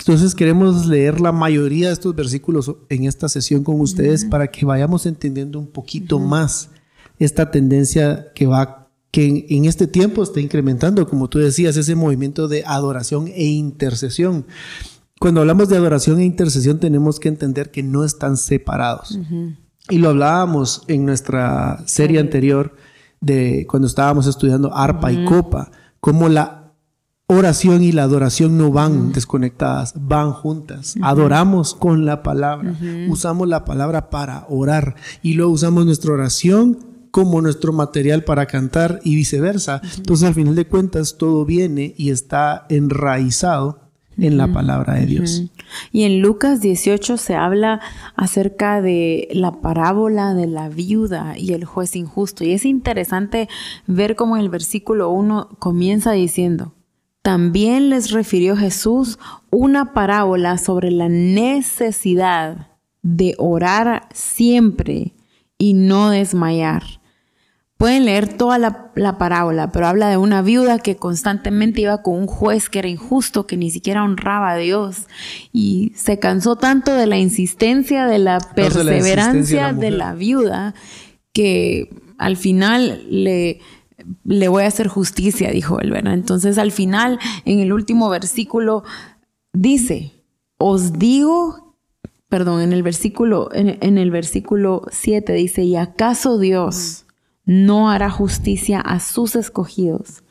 Entonces 0.00 0.34
queremos 0.34 0.86
leer 0.86 1.20
la 1.20 1.30
mayoría 1.30 1.88
de 1.88 1.92
estos 1.92 2.14
versículos 2.16 2.74
en 2.88 3.04
esta 3.04 3.28
sesión 3.28 3.62
con 3.62 3.80
ustedes 3.80 4.24
para 4.24 4.48
que 4.48 4.66
vayamos 4.66 5.06
entendiendo 5.06 5.60
un 5.60 5.68
poquito 5.68 6.18
más 6.18 6.70
esta 7.20 7.52
tendencia 7.52 8.32
que 8.34 8.46
va 8.46 8.88
que 9.12 9.26
en, 9.26 9.44
en 9.48 9.64
este 9.66 9.86
tiempo 9.86 10.22
está 10.22 10.40
incrementando, 10.40 11.06
como 11.06 11.28
tú 11.28 11.38
decías, 11.38 11.76
ese 11.76 11.94
movimiento 11.94 12.48
de 12.48 12.64
adoración 12.66 13.28
e 13.28 13.44
intercesión. 13.44 14.46
Cuando 15.22 15.40
hablamos 15.40 15.68
de 15.68 15.76
adoración 15.76 16.18
e 16.18 16.24
intercesión 16.24 16.80
tenemos 16.80 17.20
que 17.20 17.28
entender 17.28 17.70
que 17.70 17.84
no 17.84 18.02
están 18.02 18.36
separados. 18.36 19.20
Y 19.88 19.98
lo 19.98 20.08
hablábamos 20.08 20.82
en 20.88 21.06
nuestra 21.06 21.84
serie 21.86 22.18
anterior 22.18 22.74
de 23.20 23.64
cuando 23.70 23.86
estábamos 23.86 24.26
estudiando 24.26 24.74
arpa 24.74 25.12
y 25.12 25.24
copa, 25.24 25.70
como 26.00 26.28
la 26.28 26.72
oración 27.28 27.84
y 27.84 27.92
la 27.92 28.02
adoración 28.02 28.58
no 28.58 28.72
van 28.72 29.12
desconectadas, 29.12 29.94
van 29.94 30.32
juntas. 30.32 30.96
Adoramos 31.02 31.76
con 31.76 32.04
la 32.04 32.24
palabra, 32.24 32.74
usamos 33.08 33.46
la 33.46 33.64
palabra 33.64 34.10
para 34.10 34.44
orar 34.48 34.96
y 35.22 35.34
luego 35.34 35.52
usamos 35.52 35.86
nuestra 35.86 36.14
oración 36.14 36.80
como 37.12 37.40
nuestro 37.40 37.72
material 37.72 38.24
para 38.24 38.46
cantar 38.46 38.98
y 39.04 39.14
viceversa. 39.14 39.82
Entonces, 39.98 40.26
al 40.26 40.34
final 40.34 40.56
de 40.56 40.66
cuentas, 40.66 41.16
todo 41.16 41.44
viene 41.44 41.94
y 41.96 42.10
está 42.10 42.66
enraizado 42.70 43.81
en 44.18 44.36
la 44.36 44.48
palabra 44.48 44.94
de 44.94 45.06
Dios. 45.06 45.44
Y 45.90 46.04
en 46.04 46.20
Lucas 46.20 46.60
18 46.60 47.16
se 47.16 47.34
habla 47.34 47.80
acerca 48.14 48.82
de 48.82 49.28
la 49.32 49.60
parábola 49.60 50.34
de 50.34 50.46
la 50.46 50.68
viuda 50.68 51.38
y 51.38 51.52
el 51.52 51.64
juez 51.64 51.96
injusto. 51.96 52.44
Y 52.44 52.52
es 52.52 52.64
interesante 52.64 53.48
ver 53.86 54.16
cómo 54.16 54.36
el 54.36 54.48
versículo 54.48 55.10
1 55.10 55.56
comienza 55.58 56.12
diciendo, 56.12 56.74
también 57.22 57.88
les 57.88 58.10
refirió 58.10 58.56
Jesús 58.56 59.18
una 59.50 59.92
parábola 59.92 60.58
sobre 60.58 60.90
la 60.90 61.08
necesidad 61.08 62.68
de 63.02 63.34
orar 63.38 64.08
siempre 64.12 65.14
y 65.56 65.74
no 65.74 66.10
desmayar. 66.10 66.82
Pueden 67.82 68.04
leer 68.04 68.28
toda 68.28 68.60
la, 68.60 68.92
la, 68.94 69.18
parábola, 69.18 69.72
pero 69.72 69.88
habla 69.88 70.08
de 70.08 70.16
una 70.16 70.40
viuda 70.40 70.78
que 70.78 70.94
constantemente 70.94 71.80
iba 71.80 72.00
con 72.00 72.14
un 72.14 72.28
juez 72.28 72.68
que 72.68 72.78
era 72.78 72.86
injusto, 72.86 73.48
que 73.48 73.56
ni 73.56 73.72
siquiera 73.72 74.04
honraba 74.04 74.52
a 74.52 74.56
Dios. 74.56 75.08
Y 75.52 75.92
se 75.96 76.20
cansó 76.20 76.54
tanto 76.54 76.94
de 76.94 77.08
la 77.08 77.18
insistencia, 77.18 78.06
de 78.06 78.20
la 78.20 78.38
perseverancia 78.38 79.72
de 79.72 79.90
la, 79.90 80.14
viuda, 80.14 80.76
que 81.32 81.90
al 82.18 82.36
final 82.36 83.04
le, 83.10 83.58
le 84.26 84.46
voy 84.46 84.62
a 84.62 84.68
hacer 84.68 84.86
justicia, 84.86 85.50
dijo 85.50 85.80
él, 85.80 85.90
¿verdad? 85.90 86.14
Entonces 86.14 86.58
al 86.58 86.70
final, 86.70 87.18
en 87.44 87.58
el 87.58 87.72
último 87.72 88.08
versículo, 88.08 88.84
dice, 89.52 90.12
os 90.56 91.00
digo, 91.00 91.74
perdón, 92.28 92.62
en 92.62 92.72
el 92.72 92.84
versículo, 92.84 93.52
en, 93.52 93.76
en 93.80 93.98
el 93.98 94.12
versículo 94.12 94.82
7 94.92 95.32
dice, 95.32 95.64
¿y 95.64 95.74
acaso 95.74 96.38
Dios 96.38 97.01
no 97.44 97.90
hará 97.90 98.10
justicia 98.10 98.80
a 98.80 99.00
sus 99.00 99.36
escogidos, 99.36 100.22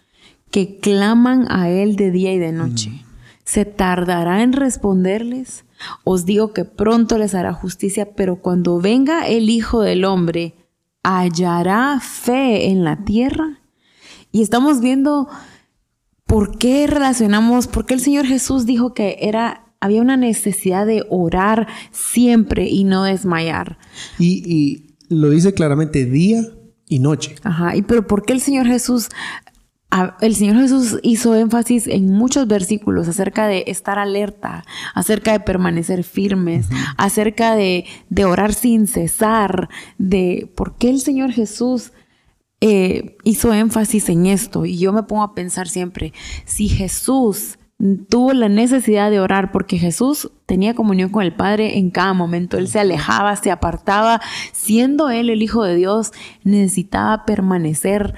que 0.50 0.80
claman 0.80 1.46
a 1.50 1.70
Él 1.70 1.96
de 1.96 2.12
día 2.12 2.34
y 2.34 2.40
de 2.40 2.52
noche. 2.52 2.90
Mm. 2.90 3.02
¿Se 3.44 3.66
tardará 3.66 4.44
en 4.44 4.54
responderles? 4.54 5.66
Os 6.04 6.26
digo 6.26 6.54
que 6.54 6.64
pronto 6.64 7.18
les 7.18 7.34
hará 7.34 7.54
justicia, 7.54 8.14
pero 8.16 8.38
cuando 8.38 8.80
venga 8.80 9.28
el 9.28 9.50
Hijo 9.50 9.82
del 9.82 10.06
Hombre, 10.06 10.54
¿hallará 11.04 12.00
fe 12.00 12.70
en 12.70 12.84
la 12.84 13.04
tierra? 13.04 13.60
Y 14.32 14.42
estamos 14.42 14.80
viendo 14.80 15.28
por 16.26 16.58
qué 16.58 16.88
relacionamos, 16.88 17.68
por 17.68 17.86
qué 17.86 17.96
el 17.96 18.00
Señor 18.00 18.26
Jesús 18.26 18.66
dijo 18.66 18.94
que 18.94 19.18
era 19.22 19.66
había 19.84 20.02
una 20.02 20.16
necesidad 20.16 20.86
de 20.86 21.04
orar 21.10 21.68
siempre 21.90 22.68
y 22.70 22.84
no 22.84 23.04
desmayar. 23.04 23.80
Y, 24.20 24.44
y 24.46 24.96
lo 25.10 25.32
dice 25.32 25.56
claramente 25.56 26.06
día 26.06 26.44
y 26.92 27.00
noche. 27.00 27.36
Ajá, 27.44 27.76
y 27.76 27.84
pero 27.84 28.06
¿por 28.06 28.24
qué 28.24 28.34
el 28.34 28.42
Señor 28.42 28.68
Jesús, 28.68 29.08
el 30.20 30.36
Señor 30.36 30.58
Jesús 30.58 31.00
hizo 31.04 31.34
énfasis 31.36 31.88
en 31.88 32.12
muchos 32.12 32.48
versículos 32.48 33.08
acerca 33.08 33.48
de 33.48 33.64
estar 33.68 33.98
alerta, 33.98 34.66
acerca 34.94 35.32
de 35.32 35.40
permanecer 35.40 36.04
firmes, 36.04 36.68
uh 36.70 36.74
-huh. 36.74 36.96
acerca 36.98 37.56
de, 37.56 37.86
de, 38.10 38.26
orar 38.26 38.54
sin 38.54 38.88
cesar, 38.88 39.70
de 39.98 40.52
por 40.54 40.78
qué 40.78 40.90
el 40.90 41.00
Señor 41.00 41.32
Jesús 41.32 41.94
eh, 42.60 43.16
hizo 43.24 43.54
énfasis 43.54 44.10
en 44.10 44.26
esto? 44.26 44.66
Y 44.66 44.78
yo 44.78 44.92
me 44.92 45.04
pongo 45.04 45.24
a 45.24 45.34
pensar 45.34 45.70
siempre, 45.70 46.12
si 46.44 46.68
Jesús 46.68 47.58
tuvo 48.10 48.34
la 48.34 48.50
necesidad 48.50 49.10
de 49.10 49.20
orar 49.20 49.52
porque 49.52 49.78
Jesús 49.78 50.32
tenía 50.46 50.76
comunión 50.76 51.10
con 51.10 51.24
el 51.24 51.34
Padre 51.34 51.78
en 51.78 51.90
cada 51.90 52.14
momento. 52.14 52.58
Él 52.58 52.68
se 52.68 52.80
alejaba, 52.80 53.36
se 53.36 53.52
apartaba. 53.52 54.22
Siendo 54.52 55.10
Él 55.10 55.30
el 55.30 55.42
Hijo 55.42 55.64
de 55.64 55.76
Dios, 55.76 56.12
necesitaba 56.44 57.26
permanecer 57.26 58.14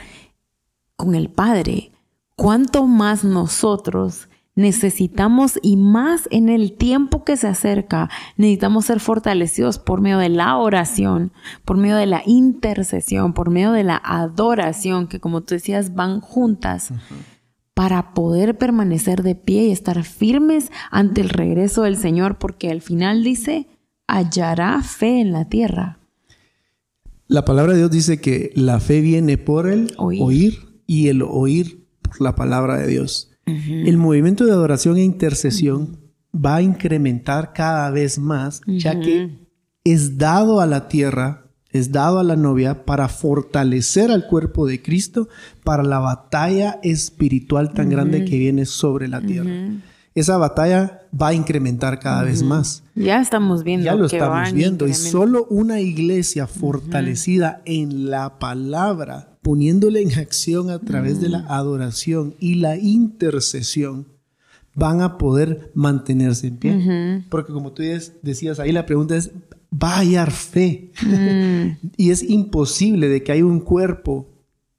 con 0.96 1.16
el 1.16 1.30
Padre, 1.30 1.92
¿cuánto 2.36 2.86
más 2.86 3.24
nosotros 3.24 4.30
necesitamos 4.56 5.60
y 5.62 5.78
más 5.78 6.28
en 6.32 6.50
el 6.50 6.74
tiempo 6.74 7.24
que 7.24 7.38
se 7.38 7.48
acerca, 7.48 8.10
necesitamos 8.38 8.86
ser 8.86 9.00
fortalecidos 9.00 9.80
por 9.80 10.02
medio 10.02 10.20
de 10.20 10.30
la 10.30 10.58
oración, 10.58 11.32
por 11.66 11.78
medio 11.78 11.96
de 11.96 12.06
la 12.06 12.22
intercesión, 12.26 13.34
por 13.34 13.50
medio 13.50 13.72
de 13.72 13.84
la 13.84 14.02
adoración, 14.04 15.08
que 15.08 15.20
como 15.20 15.42
tú 15.42 15.56
decías 15.56 15.96
van 15.96 16.22
juntas. 16.22 16.94
Para 17.74 18.14
poder 18.14 18.58
permanecer 18.58 19.24
de 19.24 19.36
pie 19.36 19.66
y 19.66 19.72
estar 19.72 20.04
firmes 20.04 20.72
ante 20.92 21.22
el 21.22 21.30
regreso 21.30 21.84
del 21.84 21.98
Señor, 21.98 22.38
porque 22.38 22.70
al 22.70 22.82
final 22.82 23.24
dice, 23.24 23.68
hallará 24.08 24.82
fe 24.82 25.22
en 25.22 25.32
la 25.32 25.50
tierra. 25.50 26.00
La 27.28 27.46
palabra 27.46 27.74
de 27.74 27.80
Dios 27.80 27.92
dice 27.92 28.22
que 28.22 28.52
la 28.56 28.80
fe 28.80 29.02
viene 29.02 29.38
por 29.38 29.68
el 29.68 29.94
oír, 29.98 30.60
y 30.86 31.08
el 31.08 31.22
oír 31.22 31.88
por 32.02 32.22
la 32.22 32.36
palabra 32.36 32.78
de 32.78 32.88
Dios. 32.88 33.32
El 33.46 33.98
movimiento 33.98 34.46
de 34.46 34.52
adoración 34.52 34.98
e 34.98 35.04
intercesión 35.04 36.00
va 36.34 36.58
a 36.58 36.62
incrementar 36.62 37.54
cada 37.54 37.90
vez 37.90 38.20
más, 38.20 38.62
ya 38.68 39.00
que 39.00 39.48
es 39.84 40.18
dado 40.18 40.62
a 40.62 40.68
la 40.68 40.88
tierra, 40.88 41.43
es 41.74 41.92
dado 41.92 42.20
a 42.20 42.24
la 42.24 42.36
novia 42.36 42.86
para 42.86 43.10
fortalecer 43.10 44.12
al 44.12 44.28
cuerpo 44.28 44.66
de 44.66 44.82
Cristo 44.82 45.28
para 45.64 45.84
la 45.84 46.00
batalla 46.00 46.80
espiritual 46.84 47.74
tan 47.74 47.90
grande 47.90 48.24
que 48.26 48.38
viene 48.38 48.66
sobre 48.66 49.08
la 49.08 49.22
tierra. 49.22 49.52
Esa 50.16 50.38
batalla 50.38 51.02
va 51.20 51.30
a 51.30 51.34
incrementar 51.34 52.00
cada 52.00 52.24
vez 52.24 52.44
más. 52.44 52.84
Ya 52.94 53.20
estamos 53.20 53.64
viendo. 53.64 53.86
Ya 53.86 53.96
lo 53.96 54.06
estamos 54.06 54.54
viendo. 54.54 54.88
Y 54.88 54.94
solo 54.94 55.48
una 55.50 55.82
iglesia 55.82 56.46
fortalecida 56.46 57.62
en 57.66 58.12
la 58.12 58.38
palabra 58.38 59.34
poniéndole 59.44 60.02
en 60.02 60.18
acción 60.18 60.70
a 60.70 60.80
través 60.80 61.20
de 61.20 61.30
la 61.30 61.40
adoración 61.50 62.36
y 62.40 62.56
la 62.56 62.78
intercesión, 62.78 64.08
van 64.74 65.02
a 65.02 65.18
poder 65.18 65.72
mantenerse 65.76 66.48
en 66.48 66.58
pie. 66.58 67.26
Porque 67.30 67.54
como 67.54 67.74
tú 67.74 67.84
decías 68.22 68.60
ahí, 68.60 68.72
la 68.72 68.86
pregunta 68.86 69.16
es, 69.16 69.32
¿va 69.74 69.96
a 69.96 70.00
hallar 70.00 70.32
fe? 70.32 70.92
Mm. 71.02 71.88
y 71.98 72.12
es 72.12 72.24
imposible 72.24 73.08
de 73.08 73.24
que 73.24 73.32
hay 73.32 73.42
un 73.42 73.60
cuerpo. 73.60 74.30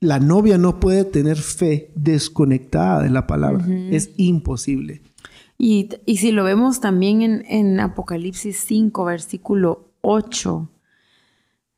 La 0.01 0.21
novia 0.21 0.59
no 0.59 0.81
puede 0.81 1.05
tener 1.05 1.37
fe 1.39 1.91
desconectada 1.95 3.03
de 3.03 3.11
la 3.11 3.27
palabra. 3.27 3.67
Es 3.91 4.11
imposible. 4.17 5.03
Y, 5.57 5.89
si 6.07 6.33
lo 6.33 6.45
vemos 6.45 6.81
también 6.81 7.23
en, 7.23 7.45
en 7.49 7.81
Apocalipsis 7.81 8.59
5, 8.67 9.05
versículo 9.05 9.93
8, 10.03 10.69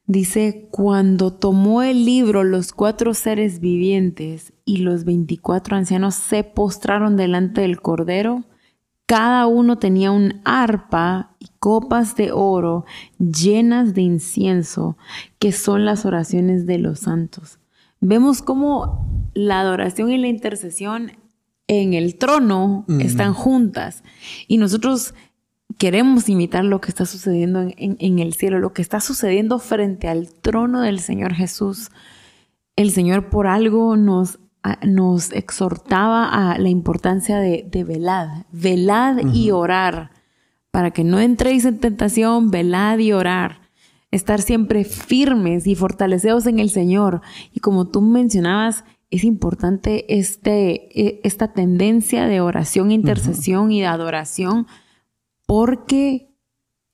Dice, 0.09 0.69
cuando 0.71 1.33
tomó 1.33 1.83
el 1.83 2.05
libro 2.05 2.45
los 2.45 2.73
cuatro 2.73 3.13
seres 3.13 3.59
vivientes 3.59 4.53
y 4.65 4.77
los 4.77 5.05
veinticuatro 5.05 5.77
ancianos 5.77 6.15
se 6.15 6.45
postraron 6.45 7.17
delante 7.17 7.63
del 7.63 7.81
Cordero, 7.81 8.45
cada 9.07 9.49
uno 9.49 9.79
tenía 9.79 10.13
un 10.13 10.43
arpa 10.45 11.36
y 11.47 11.51
copas 11.59 12.17
de 12.17 12.33
oro 12.33 12.85
llenas 13.19 13.95
de 13.95 14.03
incienso, 14.03 14.97
que 15.39 15.53
son 15.53 15.85
las 15.85 16.05
oraciones 16.05 16.67
de 16.67 16.79
los 16.79 17.01
santos. 17.01 17.59
Vemos 18.01 18.43
cómo 18.43 19.31
la 19.35 19.61
adoración 19.61 20.11
y 20.11 20.19
la 20.19 20.29
intercesión 20.29 21.13
en 21.69 21.95
el 21.95 22.17
trono 22.17 22.85
están 23.01 23.33
juntas. 23.33 24.03
Y 24.47 24.59
nosotros 24.59 25.15
queremos 25.79 26.29
imitar 26.29 26.65
lo 26.65 26.81
que 26.81 26.91
está 26.91 27.07
sucediendo 27.07 27.69
en, 27.77 28.19
el 28.19 28.35
cielo, 28.35 28.59
lo 28.59 28.73
que 28.73 28.83
está 28.83 29.01
sucediendo 29.01 29.59
frente 29.59 30.09
al 30.09 30.33
trono 30.33 30.81
del 30.81 31.01
Señor 31.01 31.35
Jesús. 31.35 31.91
El 32.77 32.91
Señor 32.91 33.29
por 33.31 33.47
algo 33.47 33.97
nos, 33.97 34.39
nos 34.83 35.33
exhortaba 35.33 36.53
a 36.53 36.59
la 36.59 36.69
importancia 36.69 37.39
de, 37.39 37.85
velad, 37.85 38.45
velad 38.53 39.19
y 39.33 39.51
orar, 39.51 40.11
para 40.77 40.91
que 40.91 41.05
no 41.05 41.21
entréis 41.21 41.65
en 41.65 41.81
tentación, 41.81 42.51
velad 42.51 42.99
y 42.99 43.11
orar. 43.13 43.63
Estar 44.11 44.43
siempre 44.43 44.85
firmes 44.85 45.67
y 45.67 45.75
fortalecidos 45.75 46.45
en 46.47 46.59
el 46.59 46.69
Señor. 46.69 47.23
Y 47.51 47.61
como 47.61 47.89
tú 47.89 48.03
mencionabas, 48.03 48.85
es 49.11 49.25
importante 49.25 50.19
este, 50.19 50.91
e, 50.93 51.23
esta 51.25 51.55
tendencia 51.55 52.27
de 52.27 52.43
oración, 52.43 52.91
intercesión 52.91 53.73
y 53.73 53.81
de 53.81 53.87
adoración 53.87 54.67
porque 55.47 56.37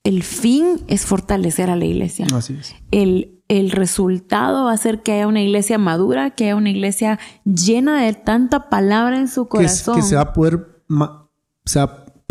el 0.04 0.22
fin 0.22 0.84
es 0.86 1.04
fortalecer 1.04 1.68
a 1.68 1.74
la 1.74 1.84
iglesia. 1.84 2.28
Así 2.32 2.54
es. 2.60 2.76
El, 2.92 3.42
el 3.48 3.72
resultado 3.72 4.66
va 4.66 4.74
a 4.74 4.76
ser 4.76 5.02
que 5.02 5.10
haya 5.10 5.26
una 5.26 5.42
iglesia 5.42 5.78
madura, 5.78 6.36
que 6.36 6.44
haya 6.44 6.54
una 6.54 6.70
iglesia 6.70 7.18
llena 7.44 8.00
de 8.00 8.12
tanta 8.12 8.68
palabra 8.68 9.18
en 9.18 9.26
su 9.26 9.48
corazón. 9.48 9.96
Que, 9.96 10.02
se 10.02 10.14
va 10.14 10.22
a 10.22 10.32
poder, 10.32 10.84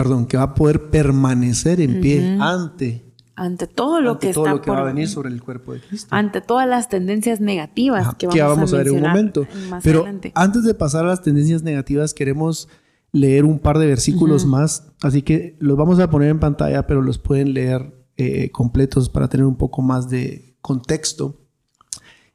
perdón, 0.02 0.26
que 0.26 0.38
va 0.38 0.44
a 0.44 0.56
poder 0.56 0.90
permanecer 0.90 1.80
en 1.80 2.02
pie 2.02 2.38
ante 2.40 3.06
ante 3.36 3.68
todo 3.68 4.02
lo 4.02 4.20
que 4.20 4.34
todo 4.34 4.46
está 4.46 4.56
lo 4.56 4.62
que 4.62 4.72
va 4.72 4.82
a 4.82 4.84
venir 4.84 5.08
sobre 5.08 5.30
el 5.30 5.42
cuerpo 5.42 5.74
de 5.74 5.82
Cristo. 5.82 6.08
Ante 6.12 6.42
todas 6.42 6.68
las 6.68 6.90
tendencias 6.90 7.40
negativas 7.40 8.16
que 8.16 8.28
vamos, 8.28 8.74
a, 8.74 8.78
ver 8.78 8.88
en 8.88 8.96
un 8.96 9.02
momento. 9.02 9.48
Pero 9.84 10.06
antes 10.34 10.64
de 10.64 10.74
pasar 10.74 11.06
a 11.06 11.10
las 11.10 11.22
tendencias 11.22 11.64
negativas, 11.64 12.14
queremos 12.14 12.68
leer 13.12 13.46
un 13.46 13.60
par 13.60 13.78
de 13.78 13.86
versículos 13.88 14.46
más, 14.46 14.92
así 15.02 15.22
que 15.22 15.56
los 15.60 15.78
vamos 15.78 16.00
a 16.00 16.10
poner 16.10 16.30
en 16.30 16.40
pantalla, 16.40 16.88
pero 16.88 17.02
los 17.02 17.18
pueden 17.20 17.54
leer 17.54 17.94
eh, 18.18 18.50
completos 18.52 19.10
para 19.10 19.28
tener 19.28 19.46
un 19.46 19.56
poco 19.56 19.82
más 19.82 20.10
de 20.10 20.56
contexto. 20.62 21.42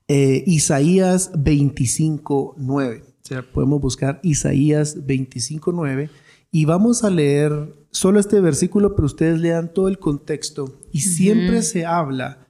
Eh, 0.08 0.44
Isaías 0.46 1.32
25.9, 1.32 3.02
o 3.02 3.04
sea, 3.22 3.42
podemos 3.42 3.80
buscar 3.80 4.20
Isaías 4.22 4.96
25.9 5.04 6.10
y 6.56 6.64
vamos 6.64 7.04
a 7.04 7.10
leer 7.10 7.74
solo 7.90 8.18
este 8.18 8.40
versículo, 8.40 8.96
pero 8.96 9.04
ustedes 9.04 9.38
lean 9.38 9.74
todo 9.74 9.88
el 9.88 9.98
contexto. 9.98 10.72
Y 10.90 11.00
siempre 11.00 11.60
se 11.60 11.84
habla 11.84 12.48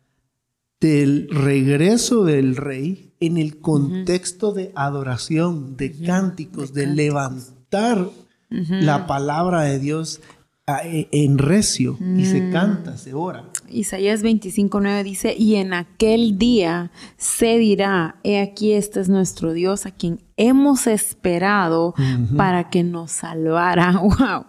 del 0.80 1.26
regreso 1.28 2.22
del 2.22 2.54
rey 2.54 3.16
en 3.18 3.36
el 3.36 3.58
contexto 3.58 4.52
de 4.52 4.70
adoración, 4.76 5.76
de 5.76 5.90
cánticos, 5.90 6.72
de, 6.72 6.86
de 6.86 6.94
levantar 6.94 8.08
la 8.48 9.08
palabra 9.08 9.62
de 9.62 9.80
Dios 9.80 10.20
en 10.68 11.38
recio 11.38 11.96
y 12.00 12.24
se 12.24 12.40
mm. 12.40 12.52
canta, 12.52 12.96
se 12.96 13.14
ora. 13.14 13.44
Isaías 13.68 14.24
25:9 14.24 15.04
dice, 15.04 15.32
y 15.38 15.54
en 15.54 15.72
aquel 15.72 16.38
día 16.38 16.90
se 17.16 17.56
dirá, 17.58 18.18
he 18.24 18.40
aquí 18.40 18.72
este 18.72 18.98
es 18.98 19.08
nuestro 19.08 19.52
Dios 19.52 19.86
a 19.86 19.92
quien 19.92 20.24
hemos 20.36 20.88
esperado 20.88 21.94
para 22.36 22.68
que 22.68 22.82
nos 22.82 23.12
salvara. 23.12 23.92
¡Wow! 24.00 24.46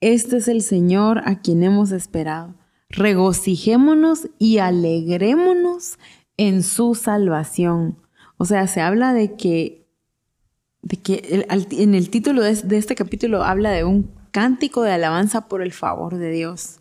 Este 0.00 0.38
es 0.38 0.48
el 0.48 0.62
Señor 0.62 1.20
a 1.26 1.40
quien 1.40 1.62
hemos 1.62 1.92
esperado. 1.92 2.54
Regocijémonos 2.88 4.30
y 4.38 4.56
alegrémonos 4.56 5.98
en 6.38 6.62
su 6.62 6.94
salvación. 6.94 7.98
O 8.38 8.46
sea, 8.46 8.66
se 8.68 8.80
habla 8.80 9.12
de 9.12 9.36
que 9.36 9.86
de 10.80 10.96
que 10.96 11.46
en 11.70 11.94
el 11.94 12.08
título 12.08 12.42
de, 12.42 12.76
este 12.76 12.94
capítulo 12.94 13.44
habla 13.44 13.70
de 13.70 13.84
un 13.84 14.21
cántico 14.32 14.82
de 14.82 14.92
alabanza 14.92 15.48
por 15.48 15.62
el 15.62 15.72
favor 15.72 16.16
de 16.16 16.30
Dios. 16.30 16.80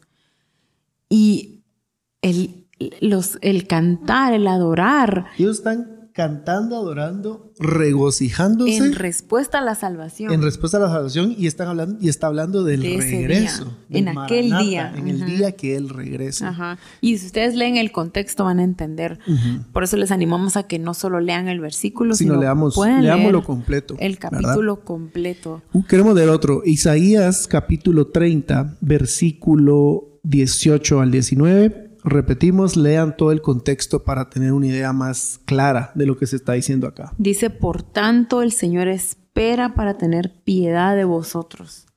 Y 1.09 1.61
el, 2.21 2.67
los, 2.99 3.37
el 3.41 3.67
cantar, 3.67 4.33
el 4.33 4.47
adorar. 4.47 5.27
Cantando, 6.13 6.75
adorando, 6.75 7.53
regocijándose. 7.59 8.77
En 8.77 8.93
respuesta 8.93 9.59
a 9.59 9.61
la 9.61 9.75
salvación. 9.75 10.31
En 10.31 10.41
respuesta 10.41 10.77
a 10.77 10.81
la 10.81 10.89
salvación 10.89 11.33
y, 11.37 11.47
están 11.47 11.69
hablando, 11.69 11.97
y 12.01 12.09
está 12.09 12.27
hablando 12.27 12.63
del 12.63 12.81
regreso. 12.81 13.77
en 13.89 14.07
aquel 14.09 14.57
día. 14.57 14.93
En 14.95 15.07
el 15.07 15.25
día 15.25 15.53
que 15.53 15.75
Él 15.75 15.89
regresa. 15.89 16.77
Y 16.99 17.17
si 17.17 17.27
ustedes 17.27 17.55
leen 17.55 17.77
el 17.77 17.91
contexto 17.91 18.45
van 18.45 18.59
a 18.59 18.63
entender. 18.63 19.19
Por 19.71 19.83
eso 19.83 19.97
les 19.97 20.11
animamos 20.11 20.57
a 20.57 20.63
que 20.63 20.79
no 20.79 20.93
solo 20.93 21.19
lean 21.19 21.47
el 21.47 21.59
versículo, 21.59 22.15
sino, 22.15 22.33
sino 22.33 22.41
leamos, 22.41 22.77
leámoslo 22.77 23.43
completo. 23.43 23.95
El 23.99 24.17
capítulo 24.17 24.81
completo. 24.81 25.61
Uh, 25.73 25.83
queremos 25.83 26.15
leer 26.15 26.29
otro. 26.29 26.61
Isaías 26.65 27.47
capítulo 27.47 28.07
30, 28.07 28.77
versículo 28.81 30.19
18 30.23 31.01
al 31.01 31.11
19 31.11 31.90
repetimos, 32.03 32.75
lean 32.75 33.15
todo 33.15 33.31
el 33.31 33.41
contexto 33.41 34.03
para 34.03 34.29
tener 34.29 34.53
una 34.53 34.67
idea 34.67 34.93
más 34.93 35.39
clara 35.45 35.91
de 35.95 36.05
lo 36.05 36.17
que 36.17 36.27
se 36.27 36.35
está 36.35 36.53
diciendo 36.53 36.87
acá. 36.87 37.13
Dice, 37.17 37.49
por 37.49 37.83
tanto, 37.83 38.41
el 38.41 38.51
Señor 38.51 38.87
espera 38.87 39.75
para 39.75 39.97
tener 39.97 40.33
piedad 40.43 40.95
de 40.95 41.05
vosotros. 41.05 41.87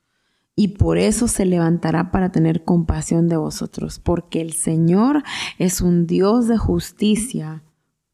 Y 0.57 0.69
por 0.69 0.99
eso 0.99 1.27
se 1.27 1.47
levantará 1.47 2.13
para 2.13 2.31
tener 2.31 2.63
compasión 2.63 3.29
de 3.29 3.37
vosotros, 3.37 3.99
porque 3.99 4.41
el 4.41 4.53
Señor 4.53 5.25
es 5.59 5.81
un 5.81 6.07
Dios 6.07 6.47
de 6.47 6.57
justicia. 6.57 7.65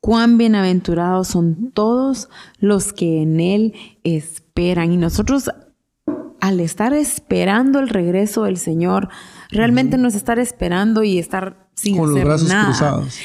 Cuán 0.00 0.38
bienaventurados 0.38 1.28
son 1.28 1.70
todos 1.72 2.30
los 2.58 2.94
que 2.94 3.20
en 3.20 3.40
Él 3.40 3.74
esperan. 4.04 4.92
Y 4.92 4.96
nosotros, 4.96 5.50
al 6.40 6.60
estar 6.60 6.94
esperando 6.94 7.78
el 7.78 7.90
regreso 7.90 8.44
del 8.44 8.56
Señor, 8.56 9.10
realmente 9.50 9.98
no 9.98 10.08
es 10.08 10.14
estar 10.14 10.38
esperando 10.38 11.02
y 11.02 11.18
estar 11.18 11.68
con 11.96 12.14
los 12.14 12.24
brazos 12.24 12.52
cruzados. 12.52 13.18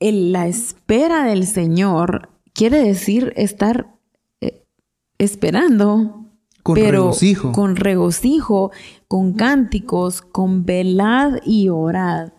la 0.00 0.46
espera 0.46 1.24
del 1.24 1.46
Señor 1.46 2.30
quiere 2.52 2.82
decir 2.82 3.32
estar 3.36 3.98
esperando, 5.18 6.24
Con 6.62 6.74
pero 6.74 7.02
regocijo. 7.02 7.52
con 7.52 7.76
regocijo, 7.76 8.70
con 9.08 9.32
cánticos, 9.34 10.22
con 10.22 10.64
velad 10.64 11.40
y 11.44 11.68
orad. 11.68 12.32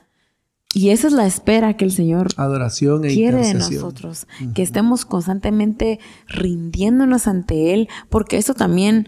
Y 0.73 0.89
esa 0.91 1.07
es 1.07 1.13
la 1.13 1.25
espera 1.25 1.75
que 1.75 1.85
el 1.85 1.91
Señor 1.91 2.27
Adoración 2.37 3.03
e 3.03 3.09
quiere 3.09 3.41
de 3.41 3.55
nosotros, 3.55 4.27
que 4.53 4.61
estemos 4.61 5.03
constantemente 5.03 5.99
rindiéndonos 6.27 7.27
ante 7.27 7.73
Él, 7.73 7.89
porque 8.09 8.37
eso 8.37 8.53
también 8.53 9.07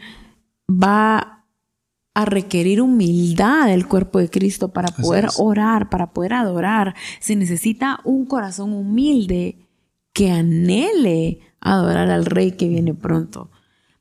va 0.67 1.40
a 2.13 2.25
requerir 2.25 2.81
humildad 2.81 3.67
del 3.67 3.87
cuerpo 3.87 4.19
de 4.19 4.29
Cristo 4.29 4.69
para 4.69 4.89
Así 4.89 5.01
poder 5.01 5.25
es. 5.25 5.35
orar, 5.39 5.89
para 5.89 6.11
poder 6.11 6.33
adorar. 6.33 6.95
Se 7.19 7.35
necesita 7.35 7.99
un 8.03 8.25
corazón 8.25 8.73
humilde 8.73 9.57
que 10.13 10.31
anhele 10.31 11.39
adorar 11.61 12.09
al 12.09 12.25
Rey 12.25 12.51
que 12.51 12.67
viene 12.67 12.93
pronto. 12.93 13.49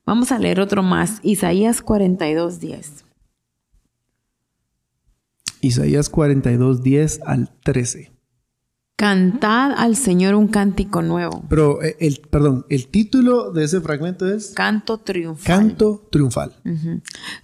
Vamos 0.05 0.31
a 0.31 0.39
leer 0.39 0.59
otro 0.59 0.83
más, 0.83 1.19
Isaías 1.23 1.81
42, 1.81 2.59
10. 2.59 3.05
Isaías 5.61 6.09
42, 6.09 6.81
10 6.81 7.21
al 7.25 7.53
13. 7.63 8.11
Cantad 9.01 9.71
al 9.75 9.95
Señor 9.95 10.35
un 10.35 10.47
cántico 10.47 11.01
nuevo, 11.01 11.43
Pero, 11.49 11.81
eh, 11.81 11.97
el, 12.01 12.21
perdón, 12.29 12.67
el 12.69 12.85
título 12.85 13.51
de 13.51 13.63
ese 13.63 13.81
fragmento 13.81 14.31
es 14.31 14.51
canto 14.53 14.99
triunfal. 14.99 15.43
Canto 15.43 16.07
Triunfal. 16.11 16.53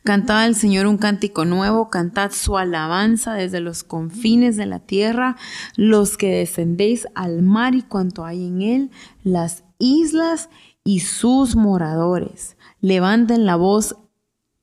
Cantad 0.04 0.44
al 0.44 0.54
Señor 0.54 0.86
un 0.86 1.00
cántico 1.00 1.46
nuevo, 1.46 1.90
cantad 1.90 2.30
su 2.32 2.60
alabanza 2.60 3.34
desde 3.34 3.60
los 3.60 3.84
confines 3.84 4.56
de 4.56 4.68
la 4.68 4.82
tierra, 4.82 5.36
los 5.76 6.16
que 6.16 6.30
descendéis 6.30 7.08
al 7.16 7.42
mar 7.42 7.74
y 7.74 7.82
cuanto 7.82 8.24
hay 8.24 8.46
en 8.46 8.62
él, 8.62 8.92
las 9.24 9.64
islas 9.80 10.50
y 10.84 11.00
sus 11.00 11.56
moradores. 11.56 12.56
Levanten 12.82 13.48
la 13.48 13.56
voz 13.56 13.96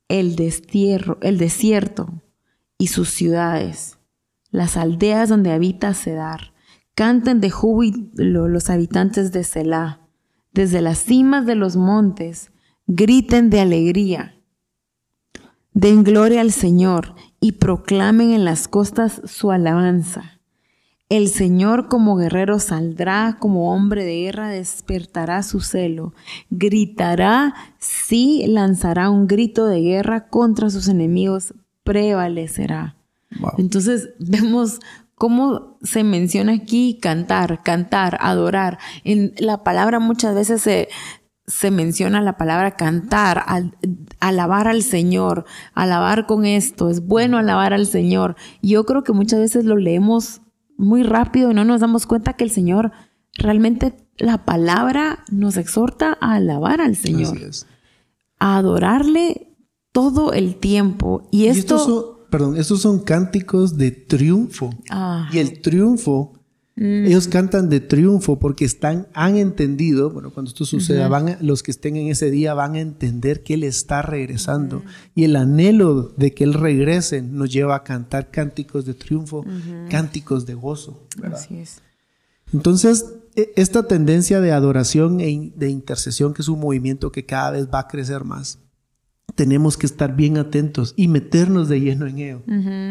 el 0.07 0.37
destierro, 0.37 1.19
el 1.23 1.39
desierto 1.39 2.23
y 2.79 2.87
sus 2.87 3.11
ciudades, 3.11 3.99
las 4.53 4.77
aldeas 4.77 5.29
donde 5.29 5.51
habita 5.51 5.93
Cedar. 5.93 6.54
Canten 6.95 7.41
de 7.41 7.51
júbilo 7.51 8.49
los 8.49 8.71
habitantes 8.71 9.33
de 9.33 9.45
Selah. 9.45 10.01
Desde 10.53 10.81
las 10.81 10.99
cimas 10.99 11.47
de 11.47 11.57
los 11.57 11.77
montes, 11.77 12.53
griten 12.87 13.51
de 13.51 13.61
alegría. 13.61 14.35
Den 15.73 16.05
gloria 16.05 16.41
al 16.41 16.53
Señor 16.53 17.17
y 17.41 17.53
proclamen 17.53 18.31
en 18.31 18.45
las 18.45 18.69
costas 18.69 19.21
su 19.25 19.51
alabanza. 19.51 20.41
El 21.09 21.29
Señor 21.29 21.89
como 21.89 22.17
guerrero 22.17 22.59
saldrá, 22.61 23.37
como 23.41 23.75
hombre 23.75 24.05
de 24.05 24.23
guerra 24.23 24.49
despertará 24.49 25.43
su 25.43 25.61
celo, 25.61 26.15
gritará, 26.51 27.55
sí, 27.79 28.45
lanzará 28.47 29.11
un 29.11 29.27
grito 29.27 29.67
de 29.67 29.81
guerra 29.81 30.29
contra 30.29 30.71
sus 30.71 30.89
enemigos, 30.89 31.55
prevalecerá. 31.83 32.97
Wow. 33.39 33.53
Entonces 33.59 34.11
vemos 34.19 34.81
cómo 35.25 35.79
se 35.81 36.05
menciona 36.05 36.53
aquí 36.53 36.99
cantar, 37.01 37.63
cantar, 37.63 38.19
adorar. 38.21 38.79
En 39.05 39.33
la 39.39 39.65
palabra 39.65 39.99
muchas 40.01 40.35
veces 40.35 40.61
se, 40.61 40.89
se 41.47 41.71
menciona 41.71 42.21
la 42.21 42.37
palabra 42.37 42.77
cantar, 42.77 43.43
al- 43.47 43.75
alabar 44.21 44.69
al 44.69 44.83
Señor, 44.83 45.47
alabar 45.73 46.27
con 46.27 46.45
esto, 46.45 46.91
es 46.91 47.07
bueno 47.07 47.39
alabar 47.39 47.73
al 47.73 47.87
Señor. 47.87 48.37
Yo 48.61 48.85
creo 48.85 49.03
que 49.03 49.15
muchas 49.15 49.41
veces 49.41 49.65
lo 49.65 49.77
leemos 49.79 50.43
muy 50.77 51.03
rápido 51.05 51.51
y 51.53 51.55
no 51.55 51.65
nos 51.65 51.81
damos 51.81 52.05
cuenta 52.05 52.35
que 52.35 52.45
el 52.45 52.51
Señor 52.51 52.93
realmente 53.33 53.97
la 54.19 54.45
palabra 54.45 55.25
nos 55.33 55.57
exhorta 55.57 56.19
a 56.21 56.35
alabar 56.35 56.83
al 56.83 56.97
Señor, 56.97 57.35
Así 57.35 57.45
es. 57.45 57.67
a 58.39 58.59
adorarle 58.59 59.57
todo 59.91 60.35
el 60.35 60.57
tiempo. 60.57 61.27
Y 61.31 61.45
Y 61.45 61.47
esto... 61.47 62.14
perdón, 62.39 62.57
estos 62.57 62.81
son 62.81 62.99
cánticos 63.01 63.77
de 63.77 63.91
triunfo. 63.93 64.71
Ah, 64.91 65.29
Y 65.33 65.39
el 65.39 65.61
triunfo, 65.63 66.33
Mm. 66.77 67.07
ellos 67.07 67.29
cantan 67.29 67.69
de 67.69 67.79
triunfo 67.79 68.41
porque 68.41 68.65
están, 68.65 69.07
han 69.15 69.37
entendido, 69.37 70.11
bueno, 70.11 70.31
cuando 70.31 70.49
esto 70.49 70.65
suceda, 70.65 71.07
van 71.07 71.29
a- 71.29 71.39
los 71.41 71.63
que 71.63 71.71
estén 71.71 71.95
en 71.95 72.09
ese 72.09 72.33
día 72.33 72.53
van 72.55 72.75
a 72.75 72.81
entender 72.81 73.45
que 73.45 73.55
Él 73.55 73.63
está 73.63 74.03
regresando. 74.03 74.83
Y 75.15 75.23
el 75.23 75.37
anhelo 75.37 76.13
de 76.17 76.35
que 76.35 76.43
Él 76.43 76.53
regrese 76.55 77.23
nos 77.23 77.53
lleva 77.53 77.77
a 77.77 77.85
cantar 77.85 78.33
cánticos 78.33 78.85
de 78.87 78.95
triunfo, 78.95 79.45
cánticos 79.89 80.47
de 80.47 80.55
gozo. 80.55 81.07
¿verdad? 81.17 81.39
así 81.39 81.59
es. 81.59 81.81
Entonces, 82.53 83.07
e- 83.37 83.53
esta 83.57 83.85
tendencia 83.87 84.41
de 84.41 84.51
adoración 84.51 85.21
e 85.21 85.53
de 85.55 85.69
intercesión, 85.71 86.35
que 86.35 86.43
es 86.43 86.49
un 86.49 86.59
movimiento 86.59 87.13
que 87.13 87.25
cada 87.25 87.53
vez 87.53 87.69
va 87.73 87.81
a 87.81 87.89
crecer 87.89 88.25
más, 88.25 88.59
tenemos 89.35 89.77
que 89.77 89.87
estar 89.87 90.15
bien 90.15 90.39
atentos 90.39 90.95
y 90.97 91.09
meternos 91.09 91.69
de 91.69 91.81
lleno 91.81 92.07
en 92.07 92.19
ello. 92.19 92.43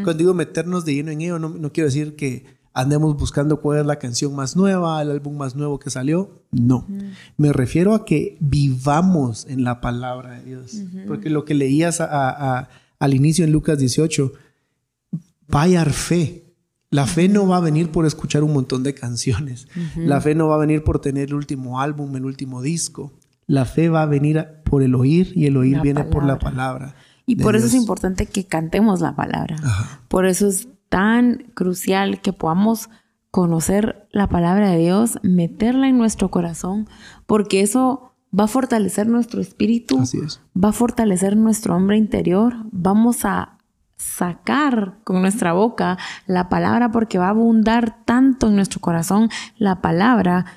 Cuando 0.03 0.13
digo 0.15 0.33
meternos 0.33 0.83
de 0.85 0.95
lleno 0.95 1.11
en 1.11 1.21
ello, 1.21 1.39
no, 1.39 1.49
no 1.49 1.71
quiero 1.71 1.87
decir 1.87 2.15
que 2.15 2.45
andemos 2.73 3.15
buscando 3.17 3.61
cuál 3.61 3.79
es 3.79 3.85
la 3.85 3.97
canción 3.99 4.35
más 4.35 4.55
nueva, 4.55 5.01
el 5.01 5.11
álbum 5.11 5.37
más 5.37 5.55
nuevo 5.55 5.79
que 5.79 5.89
salió. 5.89 6.41
No. 6.51 6.87
Me 7.37 7.53
refiero 7.53 7.93
a 7.93 8.03
que 8.03 8.37
vivamos 8.41 9.45
en 9.47 9.63
la 9.63 9.79
palabra 9.79 10.39
de 10.39 10.43
Dios. 10.45 10.81
Porque 11.07 11.29
lo 11.29 11.45
que 11.45 11.53
leías 11.53 12.01
a- 12.01 12.05
a- 12.05 12.57
a- 12.59 12.69
al 12.99 13.13
inicio 13.13 13.45
en 13.45 13.51
Lucas 13.51 13.77
18, 13.77 14.33
vaya 15.47 15.85
fe. 15.85 16.43
La 16.89 17.07
fe 17.07 17.27
no 17.27 17.47
va 17.47 17.57
a 17.57 17.61
venir 17.61 17.89
por 17.89 18.05
escuchar 18.05 18.43
un 18.43 18.53
montón 18.53 18.83
de 18.83 18.93
canciones. 18.93 19.67
La 19.95 20.21
fe 20.21 20.35
no 20.35 20.47
va 20.47 20.55
a 20.55 20.59
venir 20.59 20.83
por 20.83 20.99
tener 20.99 21.29
el 21.29 21.33
último 21.35 21.79
álbum, 21.79 22.15
el 22.15 22.25
último 22.25 22.61
disco. 22.61 23.13
La 23.47 23.65
fe 23.65 23.89
va 23.89 24.03
a 24.03 24.05
venir 24.05 24.39
a- 24.39 24.62
por 24.73 24.81
el 24.81 24.95
oír 24.95 25.31
y 25.35 25.45
el 25.45 25.55
oír 25.55 25.77
La 25.77 25.83
viene 25.83 26.03
por 26.03 26.25
la 26.25 26.39
palabra. 26.39 26.95
Y 27.27 27.35
por 27.35 27.55
eso 27.55 27.67
es 27.67 27.75
importante 27.75 28.25
que 28.25 28.47
cantemos 28.47 29.01
la 29.01 29.15
palabra. 29.15 29.55
Ajá. 29.63 30.01
Por 30.07 30.25
eso 30.25 30.47
es 30.47 30.67
tan 30.89 31.43
crucial 31.53 32.21
que 32.21 32.33
podamos 32.33 32.89
conocer 33.29 34.07
la 34.11 34.29
palabra 34.29 34.71
de 34.71 34.79
Dios, 34.79 35.19
meterla 35.21 35.87
en 35.87 35.99
nuestro 35.99 36.31
corazón, 36.31 36.89
porque 37.27 37.61
eso 37.61 38.13
va 38.37 38.45
a 38.45 38.47
fortalecer 38.47 39.05
nuestro 39.05 39.41
espíritu, 39.41 39.99
Así 39.99 40.17
es. 40.17 40.41
va 40.57 40.69
a 40.69 40.73
fortalecer 40.73 41.37
nuestro 41.37 41.75
hombre 41.75 41.95
interior, 41.95 42.55
vamos 42.71 43.25
a 43.25 43.59
sacar 43.95 44.95
con 45.03 45.21
nuestra 45.21 45.53
boca 45.53 45.99
la 46.25 46.49
palabra 46.49 46.91
porque 46.91 47.19
va 47.19 47.27
a 47.27 47.29
abundar 47.29 48.03
tanto 48.05 48.47
en 48.47 48.55
nuestro 48.55 48.81
corazón 48.81 49.29
la 49.55 49.81
palabra. 49.81 50.47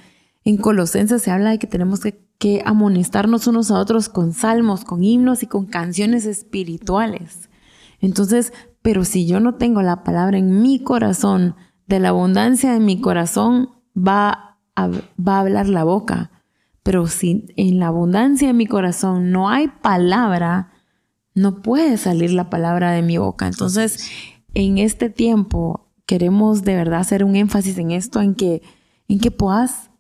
En 0.42 0.56
Colosenses 0.56 1.20
se 1.20 1.30
habla 1.30 1.50
de 1.50 1.58
que 1.58 1.66
tenemos 1.66 2.00
que, 2.00 2.25
que 2.38 2.62
amonestarnos 2.64 3.46
unos 3.46 3.70
a 3.70 3.78
otros 3.78 4.08
con 4.08 4.32
salmos, 4.32 4.84
con 4.84 5.02
himnos 5.02 5.42
y 5.42 5.46
con 5.46 5.66
canciones 5.66 6.26
espirituales. 6.26 7.48
Entonces, 8.00 8.52
pero 8.82 9.04
si 9.04 9.26
yo 9.26 9.40
no 9.40 9.54
tengo 9.54 9.82
la 9.82 10.04
palabra 10.04 10.38
en 10.38 10.60
mi 10.62 10.80
corazón, 10.80 11.56
de 11.86 12.00
la 12.00 12.10
abundancia 12.10 12.72
de 12.72 12.80
mi 12.80 13.00
corazón 13.00 13.70
va 13.96 14.58
a, 14.74 14.88
va 14.88 15.36
a 15.36 15.40
hablar 15.40 15.68
la 15.68 15.84
boca. 15.84 16.30
Pero 16.82 17.06
si 17.06 17.46
en 17.56 17.78
la 17.78 17.88
abundancia 17.88 18.48
de 18.48 18.54
mi 18.54 18.66
corazón 18.66 19.30
no 19.30 19.48
hay 19.48 19.68
palabra, 19.68 20.72
no 21.34 21.62
puede 21.62 21.96
salir 21.96 22.32
la 22.32 22.50
palabra 22.50 22.92
de 22.92 23.02
mi 23.02 23.18
boca. 23.18 23.46
Entonces, 23.46 24.10
en 24.54 24.78
este 24.78 25.10
tiempo 25.10 25.88
queremos 26.06 26.62
de 26.62 26.76
verdad 26.76 27.00
hacer 27.00 27.24
un 27.24 27.36
énfasis 27.36 27.78
en 27.78 27.90
esto, 27.90 28.20
en 28.20 28.34
que, 28.34 28.62
en 29.08 29.18
que 29.18 29.30
puedas, 29.30 29.90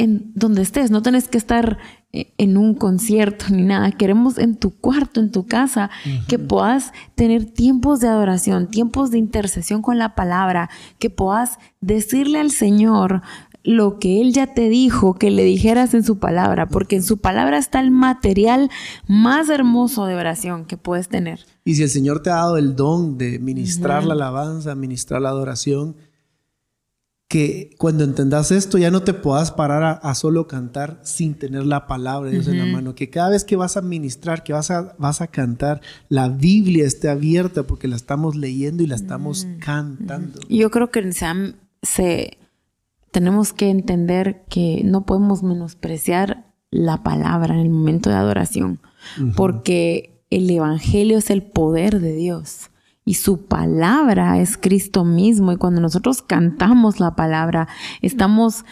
en 0.00 0.32
donde 0.34 0.62
estés, 0.62 0.90
no 0.90 1.02
tenés 1.02 1.28
que 1.28 1.36
estar 1.36 1.76
eh, 2.12 2.32
en 2.38 2.56
un 2.56 2.74
concierto 2.74 3.44
ni 3.50 3.64
nada. 3.64 3.92
Queremos 3.92 4.38
en 4.38 4.56
tu 4.56 4.70
cuarto, 4.70 5.20
en 5.20 5.30
tu 5.30 5.44
casa, 5.44 5.90
que 6.26 6.38
puedas 6.38 6.94
tener 7.14 7.44
tiempos 7.44 8.00
de 8.00 8.08
adoración, 8.08 8.68
tiempos 8.68 9.10
de 9.10 9.18
intercesión 9.18 9.82
con 9.82 9.98
la 9.98 10.14
palabra, 10.14 10.70
que 10.98 11.10
puedas 11.10 11.58
decirle 11.82 12.40
al 12.40 12.50
Señor 12.50 13.20
lo 13.62 13.98
que 13.98 14.22
Él 14.22 14.32
ya 14.32 14.54
te 14.54 14.70
dijo 14.70 15.16
que 15.16 15.30
le 15.30 15.44
dijeras 15.44 15.92
en 15.92 16.02
su 16.02 16.18
palabra, 16.18 16.66
porque 16.66 16.96
en 16.96 17.02
su 17.02 17.18
palabra 17.18 17.58
está 17.58 17.78
el 17.80 17.90
material 17.90 18.70
más 19.06 19.50
hermoso 19.50 20.06
de 20.06 20.14
oración 20.14 20.64
que 20.64 20.78
puedes 20.78 21.10
tener. 21.10 21.40
Y 21.62 21.74
si 21.74 21.82
el 21.82 21.90
Señor 21.90 22.22
te 22.22 22.30
ha 22.30 22.36
dado 22.36 22.56
el 22.56 22.74
don 22.74 23.18
de 23.18 23.38
ministrar 23.38 24.06
la 24.06 24.14
alabanza, 24.14 24.74
ministrar 24.74 25.20
la 25.20 25.28
adoración, 25.28 25.94
que 27.30 27.70
cuando 27.78 28.02
entendas 28.02 28.50
esto 28.50 28.76
ya 28.76 28.90
no 28.90 29.04
te 29.04 29.14
puedas 29.14 29.52
parar 29.52 29.84
a, 29.84 29.92
a 29.92 30.16
solo 30.16 30.48
cantar 30.48 30.98
sin 31.04 31.34
tener 31.34 31.64
la 31.64 31.86
palabra 31.86 32.28
de 32.28 32.34
Dios 32.34 32.48
en 32.48 32.58
la 32.58 32.66
mano. 32.66 32.96
Que 32.96 33.08
cada 33.08 33.28
vez 33.30 33.44
que 33.44 33.54
vas 33.54 33.76
a 33.76 33.82
ministrar, 33.82 34.42
que 34.42 34.52
vas 34.52 34.72
a, 34.72 34.96
vas 34.98 35.20
a 35.20 35.28
cantar, 35.28 35.80
la 36.08 36.28
Biblia 36.28 36.84
esté 36.84 37.08
abierta 37.08 37.62
porque 37.62 37.86
la 37.86 37.94
estamos 37.94 38.34
leyendo 38.34 38.82
y 38.82 38.88
la 38.88 38.96
estamos 38.96 39.46
cantando. 39.60 40.40
Y 40.48 40.58
Yo 40.58 40.72
creo 40.72 40.90
que 40.90 41.08
han- 41.22 41.54
se- 41.82 42.36
tenemos 43.12 43.52
que 43.52 43.70
entender 43.70 44.42
que 44.48 44.82
no 44.84 45.06
podemos 45.06 45.44
menospreciar 45.44 46.46
la 46.72 47.04
palabra 47.04 47.54
en 47.54 47.60
el 47.60 47.70
momento 47.70 48.10
de 48.10 48.16
adoración, 48.16 48.80
porque 49.36 50.20
el 50.30 50.50
Evangelio 50.50 51.18
es 51.18 51.30
el 51.30 51.42
poder 51.44 52.00
de 52.00 52.12
Dios 52.14 52.70
y 53.04 53.14
su 53.14 53.46
palabra 53.46 54.38
es 54.38 54.56
Cristo 54.56 55.04
mismo. 55.04 55.52
Y 55.52 55.56
cuando 55.56 55.80
nosotros 55.80 56.22
cantamos 56.22 57.00
la 57.00 57.16
palabra, 57.16 57.68
estamos 58.02 58.64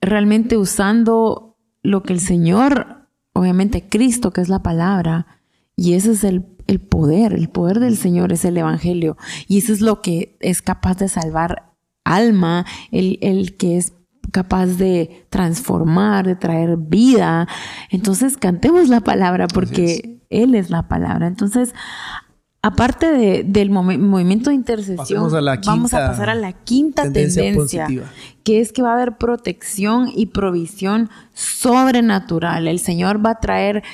realmente 0.00 0.56
usando 0.56 1.56
lo 1.82 2.02
que 2.02 2.12
el 2.12 2.20
Señor 2.20 2.96
obviamente 3.36 3.88
Cristo, 3.88 4.30
que 4.30 4.40
es 4.40 4.48
la 4.48 4.62
palabra, 4.62 5.26
y 5.76 5.92
ese 5.92 6.12
es 6.12 6.24
el, 6.24 6.46
el 6.66 6.80
poder, 6.80 7.34
el 7.34 7.48
poder 7.48 7.80
del 7.80 7.96
Señor 7.96 8.32
es 8.32 8.44
el 8.44 8.56
Evangelio, 8.56 9.16
y 9.46 9.58
eso 9.58 9.72
es 9.72 9.80
lo 9.80 10.00
que 10.00 10.36
es 10.40 10.62
capaz 10.62 10.96
de 10.96 11.08
salvar 11.08 11.74
alma, 12.04 12.64
el, 12.90 13.18
el 13.20 13.56
que 13.56 13.76
es 13.76 13.92
capaz 14.32 14.66
de 14.66 15.26
transformar, 15.28 16.26
de 16.26 16.36
traer 16.36 16.76
vida. 16.76 17.46
Entonces 17.90 18.36
cantemos 18.36 18.88
la 18.88 19.00
palabra 19.00 19.46
porque 19.48 20.20
Él 20.30 20.54
es 20.54 20.70
la 20.70 20.88
palabra. 20.88 21.26
Entonces, 21.26 21.74
aparte 22.66 23.44
del 23.44 23.70
movimiento 23.70 24.50
de 24.50 24.56
intercesión, 24.56 25.30
vamos 25.64 25.94
a 25.94 26.08
pasar 26.08 26.30
a 26.30 26.34
la 26.34 26.52
quinta 26.52 27.12
tendencia, 27.12 27.86
que 28.42 28.60
es 28.60 28.72
que 28.72 28.82
va 28.82 28.90
a 28.90 28.94
haber 28.94 29.16
protección 29.18 30.10
y 30.14 30.26
provisión 30.26 31.08
sobrenatural. 31.32 32.66
El 32.66 32.80
Señor 32.80 33.24
va 33.24 33.30
a 33.30 33.40
traer 33.40 33.84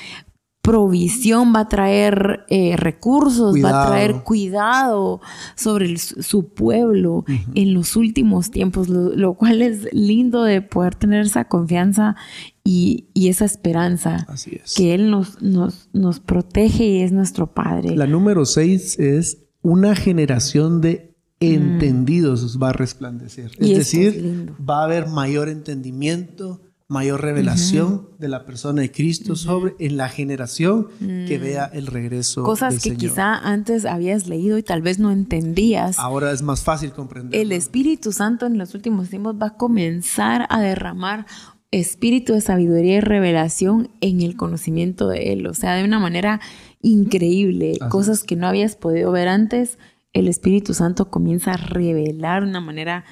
provisión, 0.63 1.53
va 1.53 1.59
a 1.59 1.67
traer 1.67 2.45
eh, 2.47 2.75
recursos, 2.77 3.55
va 3.63 3.83
a 3.83 3.87
traer 3.87 4.23
cuidado 4.23 5.19
sobre 5.55 5.97
su 5.97 6.53
pueblo 6.53 7.25
en 7.53 7.73
los 7.73 7.97
últimos 7.97 8.49
tiempos, 8.49 8.87
lo, 8.87 9.33
cual 9.33 9.61
es 9.61 9.89
lindo 9.91 10.43
de 10.43 10.61
poder 10.61 10.95
tener 10.95 11.25
esa 11.25 11.45
confianza 11.49 12.15
y, 12.63 13.07
esa 13.15 13.45
esperanza 13.45 14.27
que 14.75 14.93
Él 14.93 15.09
nos, 15.09 15.41
nos, 15.41 15.89
nos 15.93 16.19
protege 16.19 16.85
y 16.85 17.01
es 17.01 17.11
nuestro 17.11 17.47
Padre. 17.47 17.95
La 17.95 18.07
número 18.07 18.45
seis 18.45 18.99
es 18.99 19.39
una 19.61 19.95
generación 19.95 20.81
de 20.81 21.15
mm. 21.39 21.45
entendidos 21.45 22.61
va 22.61 22.69
a 22.69 22.73
resplandecer. 22.73 23.51
Es 23.59 23.77
decir, 23.77 24.53
va 24.69 24.81
a 24.81 24.83
haber 24.85 25.07
mayor 25.07 25.49
entendimiento, 25.49 26.61
mayor 26.87 27.21
revelación 27.21 28.09
de 28.19 28.27
la 28.27 28.45
persona 28.45 28.81
de 28.81 28.91
Cristo 28.91 29.35
sobre 29.35 29.75
en 29.79 29.97
la 29.97 30.09
generación 30.09 30.89
que 30.99 31.39
mm. 31.39 31.41
vea 31.41 31.65
el 31.73 31.87
regreso. 31.87 32.43
Cosas 32.43 32.83
que 32.83 32.95
quizá 32.95 33.35
antes 33.35 33.85
habías 33.85 34.27
leído 34.27 34.57
y 34.57 34.63
tal 34.63 34.81
vez 34.81 34.99
no 34.99 35.11
entendías. 35.11 35.97
Ahora 35.97 36.31
es 36.31 36.41
más 36.41 36.61
fácil 36.61 36.91
comprender. 36.91 37.39
El 37.39 37.51
Espíritu 37.51 38.11
Santo 38.11 38.45
en 38.45 38.57
los 38.57 38.75
últimos 38.75 39.09
tiempos 39.09 39.35
va 39.41 39.47
a 39.47 39.57
comenzar 39.57 40.45
a 40.49 40.61
derramar 40.61 41.25
espíritu 41.73 42.33
de 42.33 42.41
sabiduría 42.41 42.97
y 42.97 43.01
revelación 43.01 43.89
en 43.99 44.21
el 44.21 44.37
conocimiento 44.37 45.07
de 45.07 45.33
Él. 45.33 45.47
O 45.47 45.53
sea, 45.53 45.75
de 45.75 45.83
una 45.83 45.99
manera 45.99 46.39
increíble. 46.81 47.77
Cosas 47.89 48.23
que 48.23 48.35
no 48.35 48.47
habías 48.47 48.75
podido 48.75 49.11
ver 49.11 49.27
antes, 49.27 49.79
el 50.13 50.27
Espíritu 50.27 50.73
Santo 50.73 51.09
comienza 51.09 51.53
a 51.53 51.57
revelar 51.57 52.43
de 52.43 52.49
una 52.49 52.61
manera 52.61 53.03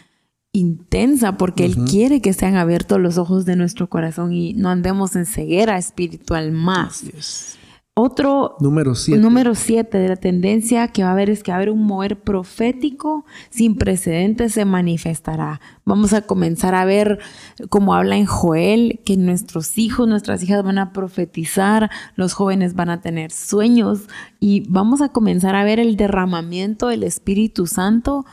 intensa 0.54 1.38
porque 1.38 1.66
Él 1.66 1.76
quiere 1.90 2.22
que 2.22 2.34
sean 2.34 2.56
abiertos 2.56 3.00
los 3.00 3.18
ojos 3.18 3.46
de 3.46 3.56
nuestro 3.56 3.90
corazón 3.90 4.34
y 4.34 4.54
no 4.54 4.70
andemos 4.70 5.16
en 5.16 5.26
ceguera 5.26 5.78
espiritual 5.78 6.52
más. 6.52 7.58
Otro 7.94 8.56
número 8.62 8.96
7 8.96 9.20
número 9.22 9.54
siete 9.54 9.98
de 9.98 10.08
la 10.08 10.16
tendencia 10.16 10.88
que 10.88 11.04
va 11.04 11.10
a 11.10 11.12
haber 11.12 11.30
es 11.30 11.44
que 11.44 11.52
va 11.52 11.56
a 11.56 11.58
haber 11.58 11.72
un 11.72 11.84
mover 11.84 12.22
profético 12.22 13.26
sin 13.50 13.76
precedentes 13.76 14.54
se 14.54 14.64
manifestará. 14.64 15.60
Vamos 15.84 16.14
a 16.14 16.22
comenzar 16.22 16.74
a 16.74 16.86
ver, 16.86 17.20
como 17.68 17.94
habla 17.94 18.16
en 18.16 18.26
Joel, 18.26 19.02
que 19.04 19.18
nuestros 19.18 19.78
hijos, 19.78 20.08
nuestras 20.08 20.42
hijas 20.42 20.64
van 20.64 20.78
a 20.78 20.94
profetizar, 20.94 21.92
los 22.16 22.32
jóvenes 22.32 22.76
van 22.76 22.90
a 22.90 23.02
tener 23.02 23.30
sueños 23.32 24.04
y 24.40 24.64
vamos 24.70 25.02
a 25.02 25.10
comenzar 25.10 25.56
a 25.56 25.66
ver 25.66 25.78
el 25.78 25.98
derramamiento 25.98 26.88
del 26.88 27.04
Espíritu 27.04 27.68
Santo 27.68 28.26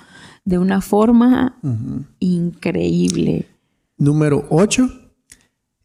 de 0.45 0.59
una 0.59 0.81
forma 0.81 1.59
increíble. 2.21 3.47
Número 3.97 4.47
8. 4.51 4.89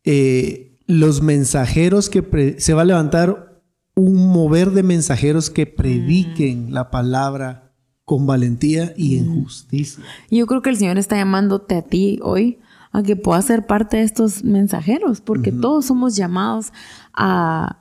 Eh, 0.05 0.77
los 0.85 1.23
mensajeros 1.23 2.11
que 2.11 2.55
se 2.59 2.73
va 2.75 2.83
a 2.83 2.85
levantar 2.85 3.52
un 3.95 4.27
mover 4.27 4.71
de 4.71 4.83
mensajeros 4.83 5.49
que 5.49 5.65
prediquen 5.65 6.69
mm. 6.69 6.73
la 6.73 6.89
palabra 6.89 7.71
con 8.05 8.25
valentía 8.25 8.93
y 8.97 9.17
en 9.17 9.43
justicia. 9.43 10.03
Yo 10.29 10.45
creo 10.45 10.61
que 10.61 10.69
el 10.69 10.77
Señor 10.77 10.97
está 10.97 11.15
llamándote 11.15 11.75
a 11.75 11.81
ti 11.83 12.19
hoy 12.21 12.59
a 12.91 13.01
que 13.01 13.15
puedas 13.15 13.45
ser 13.45 13.65
parte 13.65 13.97
de 13.97 14.03
estos 14.03 14.43
mensajeros, 14.43 15.21
porque 15.21 15.51
todos 15.51 15.85
somos 15.85 16.15
llamados 16.15 16.71
a, 17.13 17.79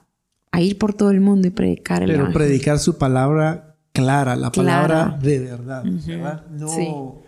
ir 0.59 0.79
por 0.79 0.95
todo 0.95 1.11
el 1.11 1.21
mundo 1.21 1.49
y 1.49 1.51
predicar 1.51 2.03
el 2.03 2.11
Pero 2.11 2.33
predicar 2.33 2.79
su 2.79 2.99
palabra 2.99 3.77
clara, 3.93 4.37
la 4.37 4.53
palabra 4.53 5.19
de 5.21 5.39
verdad, 5.41 5.85
¿verdad? 5.85 6.47
No, 6.51 7.23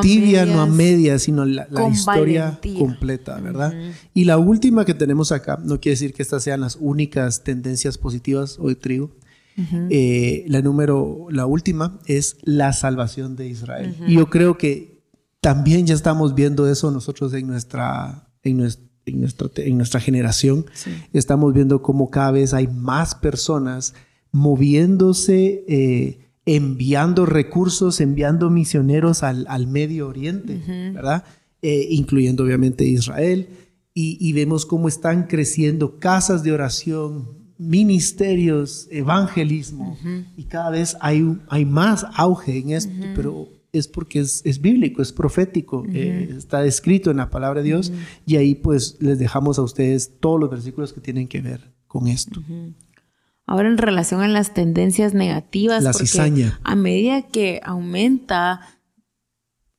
tibia, 0.00 0.46
no 0.46 0.60
a 0.60 0.66
media, 0.66 1.18
sino 1.18 1.44
la, 1.44 1.66
historia 1.90 2.58
completa, 2.78 3.40
¿verdad? 3.40 3.72
Y 4.14 4.24
la 4.24 4.38
última 4.38 4.84
que 4.84 4.94
tenemos 4.94 5.32
acá, 5.32 5.58
no 5.62 5.80
quiere 5.80 5.94
decir 5.94 6.12
que 6.12 6.22
estas 6.22 6.42
sean 6.42 6.60
las 6.60 6.76
únicas 6.80 7.42
tendencias 7.44 7.98
positivas 7.98 8.58
hoy 8.58 8.74
trigo. 8.74 9.10
Eh, 9.90 10.44
la 10.48 10.62
número, 10.62 11.26
la 11.30 11.46
última 11.46 11.98
es 12.06 12.36
la 12.42 12.72
salvación 12.72 13.36
de 13.36 13.48
Israel. 13.48 13.96
Y 14.06 14.14
yo 14.14 14.30
creo 14.30 14.56
que 14.56 15.02
también 15.40 15.86
ya 15.86 15.94
estamos 15.94 16.34
viendo 16.34 16.68
eso 16.70 16.90
nosotros 16.90 17.34
en 17.34 17.46
nuestra, 17.46 18.28
en 18.42 18.58
nuestra, 18.58 18.86
en 19.06 19.76
nuestra, 19.76 20.00
generación. 20.00 20.66
Estamos 21.12 21.52
viendo 21.52 21.82
cómo 21.82 22.10
cada 22.10 22.30
vez 22.30 22.54
hay 22.54 22.68
más 22.68 23.14
personas 23.14 23.94
moviéndose, 24.30 25.64
eh, 25.68 26.30
enviando 26.46 27.26
recursos, 27.26 28.00
enviando 28.00 28.50
misioneros 28.50 29.22
al, 29.22 29.66
Medio 29.66 30.08
Oriente, 30.08 30.60
¿verdad? 30.92 31.24
Eh, 31.60 31.88
incluyendo 31.90 32.42
obviamente 32.44 32.84
Israel. 32.84 33.48
Y, 33.94 34.32
vemos 34.32 34.64
cómo 34.64 34.88
están 34.88 35.26
creciendo 35.26 35.98
casas 35.98 36.42
de 36.42 36.52
oración, 36.52 37.28
ministerios, 37.58 38.88
evangelismo. 38.90 39.98
Y 40.36 40.44
cada 40.44 40.70
vez 40.70 40.96
hay, 41.00 41.38
hay 41.48 41.64
más 41.66 42.06
auge 42.14 42.58
en 42.58 42.70
esto, 42.70 42.92
pero 43.14 43.48
es 43.72 43.88
porque 43.88 44.20
es, 44.20 44.60
bíblico, 44.60 45.02
es 45.02 45.12
profético, 45.12 45.84
eh, 45.92 46.34
está 46.36 46.64
escrito 46.64 47.10
en 47.10 47.18
la 47.18 47.30
palabra 47.30 47.60
de 47.60 47.66
Dios. 47.68 47.92
Y 48.26 48.36
ahí 48.36 48.54
pues 48.54 48.96
les 49.00 49.18
dejamos 49.18 49.58
a 49.58 49.62
ustedes 49.62 50.18
todos 50.20 50.40
los 50.40 50.50
versículos 50.50 50.92
que 50.92 51.00
tienen 51.00 51.28
que 51.28 51.40
ver 51.42 51.72
con 51.86 52.08
esto. 52.08 52.42
Ahora 53.52 53.68
en 53.68 53.76
relación 53.76 54.22
a 54.22 54.28
las 54.28 54.54
tendencias 54.54 55.12
negativas, 55.12 55.82
la 55.82 55.92
cizaña. 55.92 56.58
a 56.64 56.74
medida 56.74 57.20
que 57.20 57.60
aumenta 57.62 58.62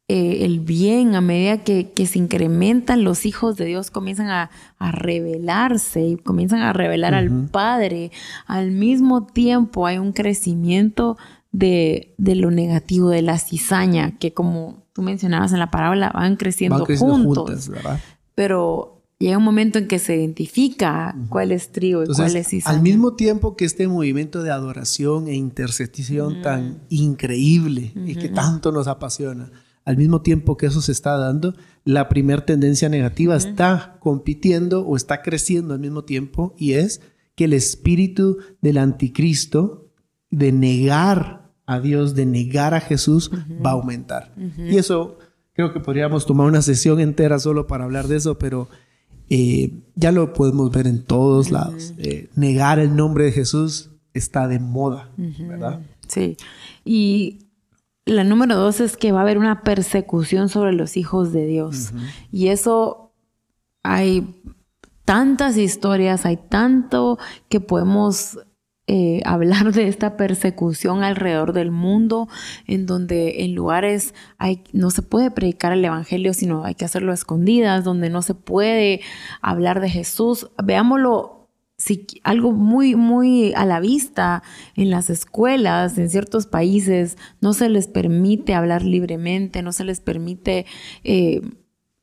eh, 0.07 0.45
el 0.45 0.59
bien, 0.59 1.15
a 1.15 1.21
medida 1.21 1.63
que, 1.63 1.91
se 2.05 2.19
incrementan 2.19 3.03
los 3.03 3.25
hijos 3.25 3.57
de 3.57 3.65
Dios, 3.65 3.89
comienzan 3.89 4.29
a, 4.29 4.51
revelarse 4.91 6.01
y 6.05 6.17
comienzan 6.17 6.59
a 6.59 6.71
revelar 6.71 7.15
al 7.15 7.47
Padre. 7.47 8.11
Al 8.45 8.69
mismo 8.69 9.25
tiempo 9.25 9.87
hay 9.87 9.97
un 9.97 10.13
crecimiento 10.13 11.17
de, 11.51 12.13
lo 12.19 12.51
negativo, 12.51 13.09
de 13.09 13.23
la 13.23 13.39
cizaña, 13.39 14.19
que 14.19 14.35
como 14.35 14.83
tú 14.93 15.01
mencionabas 15.01 15.51
en 15.51 15.57
la 15.57 15.71
parábola, 15.71 16.11
van 16.13 16.35
creciendo, 16.35 16.85
juntos. 16.85 17.71
Pero 18.35 18.92
llega 19.23 19.37
un 19.37 19.43
momento 19.43 19.79
en 19.79 19.87
que 19.87 19.99
se 19.99 20.15
identifica 20.15 21.15
cuál 21.29 21.51
es 21.51 21.71
trigo 21.71 22.03
y 22.03 22.07
cuál 22.07 22.35
es 22.35 22.49
cizaña. 22.49 22.75
Al 22.75 22.83
mismo 22.83 23.13
tiempo 23.13 23.55
que 23.55 23.65
este 23.65 23.87
movimiento 23.87 24.43
de 24.43 24.51
adoración 24.51 25.27
e 25.27 25.35
intercesión 25.35 26.41
tan 26.41 26.81
increíble 26.89 27.93
y 27.95 28.15
que 28.15 28.29
tanto 28.29 28.71
nos 28.71 28.87
apasiona, 28.87 29.51
al 29.85 29.97
mismo 29.97 30.21
tiempo 30.21 30.57
que 30.57 30.65
eso 30.65 30.81
se 30.81 30.91
está 30.91 31.17
dando, 31.17 31.55
la 31.85 32.09
primer 32.09 32.41
tendencia 32.41 32.89
negativa 32.89 33.35
está 33.35 33.97
compitiendo 33.99 34.85
o 34.85 34.95
está 34.95 35.21
creciendo 35.21 35.73
al 35.73 35.79
mismo 35.79 36.03
tiempo 36.03 36.53
y 36.57 36.73
es 36.73 37.01
que 37.35 37.45
el 37.45 37.53
espíritu 37.53 38.37
del 38.61 38.77
anticristo 38.77 39.89
de 40.29 40.51
negar 40.51 41.51
a 41.65 41.79
Dios, 41.79 42.13
de 42.13 42.25
negar 42.25 42.73
a 42.73 42.81
Jesús, 42.81 43.31
va 43.65 43.71
a 43.71 43.73
aumentar. 43.73 44.33
Y 44.57 44.77
eso 44.77 45.17
creo 45.53 45.71
que 45.71 45.79
podríamos 45.79 46.25
tomar 46.25 46.47
una 46.47 46.61
sesión 46.61 46.99
entera 46.99 47.39
solo 47.39 47.67
para 47.67 47.85
hablar 47.85 48.07
de 48.07 48.17
eso, 48.17 48.37
pero 48.37 48.67
eh, 49.29 49.71
ya 49.95 50.11
lo 50.11 50.33
podemos 50.33 50.71
ver 50.71 50.87
en 50.87 51.03
todos 51.03 51.51
lados. 51.51 51.93
Eh, 51.97 52.29
negar 52.35 52.79
el 52.79 52.95
nombre 52.95 53.25
de 53.25 53.31
Jesús 53.31 53.91
está 54.13 54.47
de 54.47 54.59
moda, 54.59 55.09
¿verdad? 55.17 55.81
Sí. 56.07 56.37
Y 56.85 57.47
la 58.05 58.23
número 58.23 58.55
dos 58.55 58.79
es 58.79 58.97
que 58.97 59.11
va 59.11 59.19
a 59.19 59.23
haber 59.23 59.37
una 59.37 59.61
persecución 59.61 60.49
sobre 60.49 60.73
los 60.73 60.97
hijos 60.97 61.31
de 61.31 61.45
Dios. 61.45 61.93
Y 62.31 62.47
eso 62.47 63.13
hay 63.81 64.41
tantas 65.05 65.57
historias, 65.57 66.25
hay 66.25 66.37
tanto 66.37 67.17
que 67.49 67.59
podemos 67.59 68.39
eh, 68.87 69.21
hablar 69.25 69.71
de 69.71 69.87
esta 69.87 70.17
persecución 70.17 71.03
alrededor 71.03 71.53
del 71.53 71.71
mundo, 71.71 72.27
en 72.67 72.85
donde 72.85 73.43
en 73.43 73.55
lugares 73.55 74.13
hay, 74.37 74.63
no 74.73 74.91
se 74.91 75.01
puede 75.01 75.31
predicar 75.31 75.71
el 75.73 75.85
Evangelio, 75.85 76.33
sino 76.33 76.63
hay 76.65 76.75
que 76.75 76.85
hacerlo 76.85 77.11
a 77.11 77.15
escondidas, 77.15 77.83
donde 77.83 78.09
no 78.09 78.21
se 78.21 78.35
puede 78.35 79.01
hablar 79.41 79.79
de 79.79 79.89
Jesús. 79.89 80.49
Veámoslo 80.63 81.43
algo 82.23 82.51
muy, 82.51 82.95
muy 82.95 83.53
a 83.55 83.65
la 83.65 83.79
vista 83.79 84.43
en 84.75 84.89
las 84.89 85.09
escuelas, 85.09 85.97
en 85.97 86.09
ciertos 86.09 86.45
países, 86.45 87.17
no 87.41 87.53
se 87.53 87.69
les 87.69 87.87
permite 87.87 88.53
hablar 88.53 88.83
libremente, 88.83 89.61
no 89.61 89.73
se 89.73 89.83
les 89.83 89.99
permite 89.99 90.65
eh, 91.03 91.41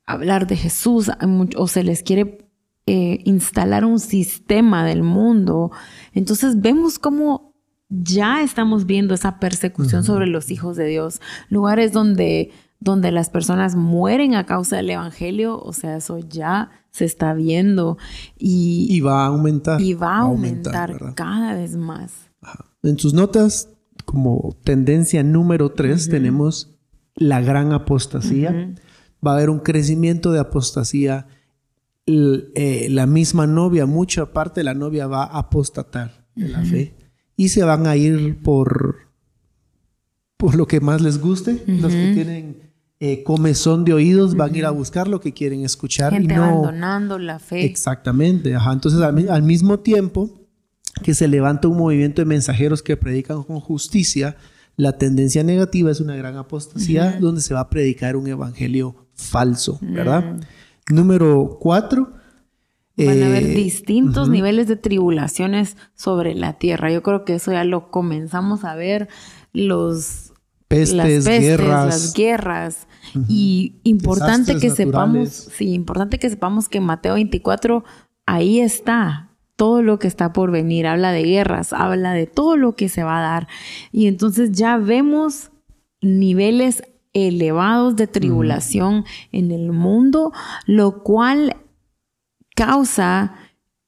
hablar 0.05 0.47
de 0.47 0.57
Jesús, 0.57 1.09
o 1.57 1.67
se 1.67 1.83
les 1.83 2.03
quiere 2.03 2.50
eh, 2.93 3.21
instalar 3.23 3.85
un 3.85 4.01
sistema 4.01 4.85
del 4.85 5.01
mundo. 5.01 5.71
Entonces 6.11 6.59
vemos 6.59 6.99
cómo 6.99 7.53
ya 7.87 8.43
estamos 8.43 8.85
viendo 8.85 9.13
esa 9.13 9.39
persecución 9.39 10.03
sobre 10.03 10.27
los 10.27 10.51
hijos 10.51 10.75
de 10.75 10.87
Dios, 10.87 11.21
lugares 11.47 11.93
donde, 11.93 12.51
donde 12.81 13.13
las 13.13 13.29
personas 13.29 13.77
mueren 13.77 14.35
a 14.35 14.45
causa 14.45 14.75
del 14.75 14.89
Evangelio, 14.89 15.57
o 15.57 15.71
sea, 15.71 15.95
eso 15.95 16.19
ya 16.19 16.69
se 16.89 17.05
está 17.05 17.33
viendo 17.33 17.97
y, 18.37 18.99
va 18.99 19.23
a 19.23 19.27
aumentar. 19.27 19.79
Y 19.79 19.93
va 19.93 20.17
a 20.17 20.21
aumentar, 20.23 21.13
cada 21.15 21.53
vez 21.53 21.77
más. 21.77 22.11
En 22.83 22.99
sus 22.99 23.13
notas, 23.13 23.69
como 24.03 24.57
tendencia 24.65 25.23
número 25.23 25.71
tres, 25.71 26.09
tenemos 26.09 26.77
la 27.15 27.39
gran 27.39 27.71
apostasía. 27.71 28.75
Va 29.25 29.31
a 29.31 29.35
haber 29.35 29.49
un 29.49 29.59
crecimiento 29.59 30.33
de 30.33 30.41
apostasía 30.41 31.27
eh, 32.05 32.87
la 32.89 33.05
misma 33.05 33.47
novia, 33.47 33.85
mucha 33.85 34.33
parte 34.33 34.61
de 34.61 34.65
la 34.65 34.73
novia 34.73 35.07
va 35.07 35.23
a 35.23 35.39
apostatar 35.39 36.25
de 36.35 36.47
la 36.49 36.61
fe 36.63 36.95
y 37.35 37.49
se 37.49 37.63
van 37.63 37.87
a 37.87 37.95
ir 37.95 38.41
por, 38.41 39.09
por 40.37 40.55
lo 40.55 40.67
que 40.67 40.79
más 40.79 41.01
les 41.01 41.19
guste. 41.19 41.63
Los 41.67 41.91
que 41.91 42.11
tienen 42.13 42.71
eh, 42.99 43.23
comezón 43.23 43.83
de 43.83 43.93
oídos 43.93 44.35
van 44.35 44.53
a 44.53 44.57
ir 44.57 44.65
a 44.65 44.69
buscar 44.69 45.07
lo 45.07 45.19
que 45.19 45.33
quieren 45.33 45.63
escuchar. 45.65 46.13
Gente 46.13 46.35
abandonando 46.35 47.17
la 47.17 47.39
fe. 47.39 47.65
Exactamente. 47.65 48.51
Entonces, 48.51 49.01
al, 49.01 49.41
mismo 49.43 49.79
tiempo 49.79 50.29
que 51.03 51.15
se 51.15 51.27
levanta 51.27 51.67
un 51.67 51.77
movimiento 51.77 52.21
de 52.21 52.25
mensajeros 52.25 52.83
que 52.83 52.97
predican 52.97 53.41
con 53.41 53.59
justicia, 53.59 54.37
la 54.77 54.99
tendencia 54.99 55.43
negativa 55.43 55.89
es 55.89 55.99
una 55.99 56.15
gran 56.15 56.37
apostasía 56.37 57.17
donde 57.19 57.41
se 57.41 57.53
va 57.53 57.61
a 57.61 57.69
predicar 57.71 58.15
un 58.15 58.27
evangelio 58.27 59.07
falso, 59.15 59.79
¿verdad? 59.81 60.39
Número 60.91 61.57
cuatro. 61.59 62.13
Van 62.97 63.23
a 63.23 63.27
haber 63.27 63.43
eh, 63.43 63.55
distintos 63.55 64.29
niveles 64.29 64.67
de 64.67 64.75
tribulaciones 64.75 65.77
sobre 65.95 66.35
la 66.35 66.53
tierra. 66.53 66.91
Yo 66.91 67.01
creo 67.01 67.25
que 67.25 67.35
eso 67.35 67.51
ya 67.51 67.63
lo 67.63 67.89
comenzamos 67.89 68.63
a 68.63 68.75
ver. 68.75 69.07
Los 69.53 70.33
pestes, 70.67 70.95
las 70.95 71.07
pestes, 71.07 71.41
guerras. 71.41 71.85
las 71.85 72.13
guerras. 72.13 72.87
Y 73.27 73.79
importante 73.83 74.57
que 74.57 74.69
sepamos, 74.69 75.29
sí, 75.29 75.73
importante 75.73 76.19
que 76.19 76.29
sepamos 76.29 76.69
que 76.69 76.79
Mateo 76.79 77.15
24, 77.15 77.83
ahí 78.25 78.59
está 78.59 79.29
todo 79.55 79.81
lo 79.81 79.99
que 79.99 80.07
está 80.07 80.33
por 80.33 80.51
venir. 80.51 80.87
Habla 80.87 81.11
de 81.11 81.23
guerras, 81.23 81.73
habla 81.73 82.13
de 82.13 82.27
todo 82.27 82.57
lo 82.57 82.75
que 82.75 82.89
se 82.89 83.03
va 83.03 83.19
a 83.19 83.21
dar. 83.21 83.47
Y 83.91 84.07
entonces 84.07 84.51
ya 84.51 84.77
vemos 84.77 85.51
niveles 86.01 86.83
elevados 87.13 87.95
de 87.95 88.07
tribulación 88.07 89.05
en 89.31 89.51
el 89.51 89.71
mundo, 89.71 90.31
lo 90.65 91.03
cual 91.03 91.57
causa 92.55 93.35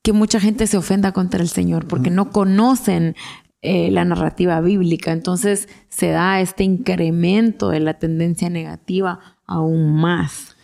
que 0.01 0.13
mucha 0.13 0.39
gente 0.39 0.67
se 0.67 0.77
ofenda 0.77 1.13
contra 1.13 1.41
el 1.41 1.47
Señor 1.47 1.87
porque 1.87 2.09
no 2.09 2.31
conocen 2.31 3.15
eh, 3.61 3.89
la 3.91 4.03
narrativa 4.03 4.59
bíblica. 4.59 5.13
Entonces 5.13 5.69
se 5.87 6.09
da 6.09 6.41
este 6.41 6.65
incremento 6.65 7.69
de 7.69 7.79
la 7.79 7.97
tendencia 7.97 8.49
negativa 8.49 9.19
aún 9.45 9.95
más. 9.95 10.57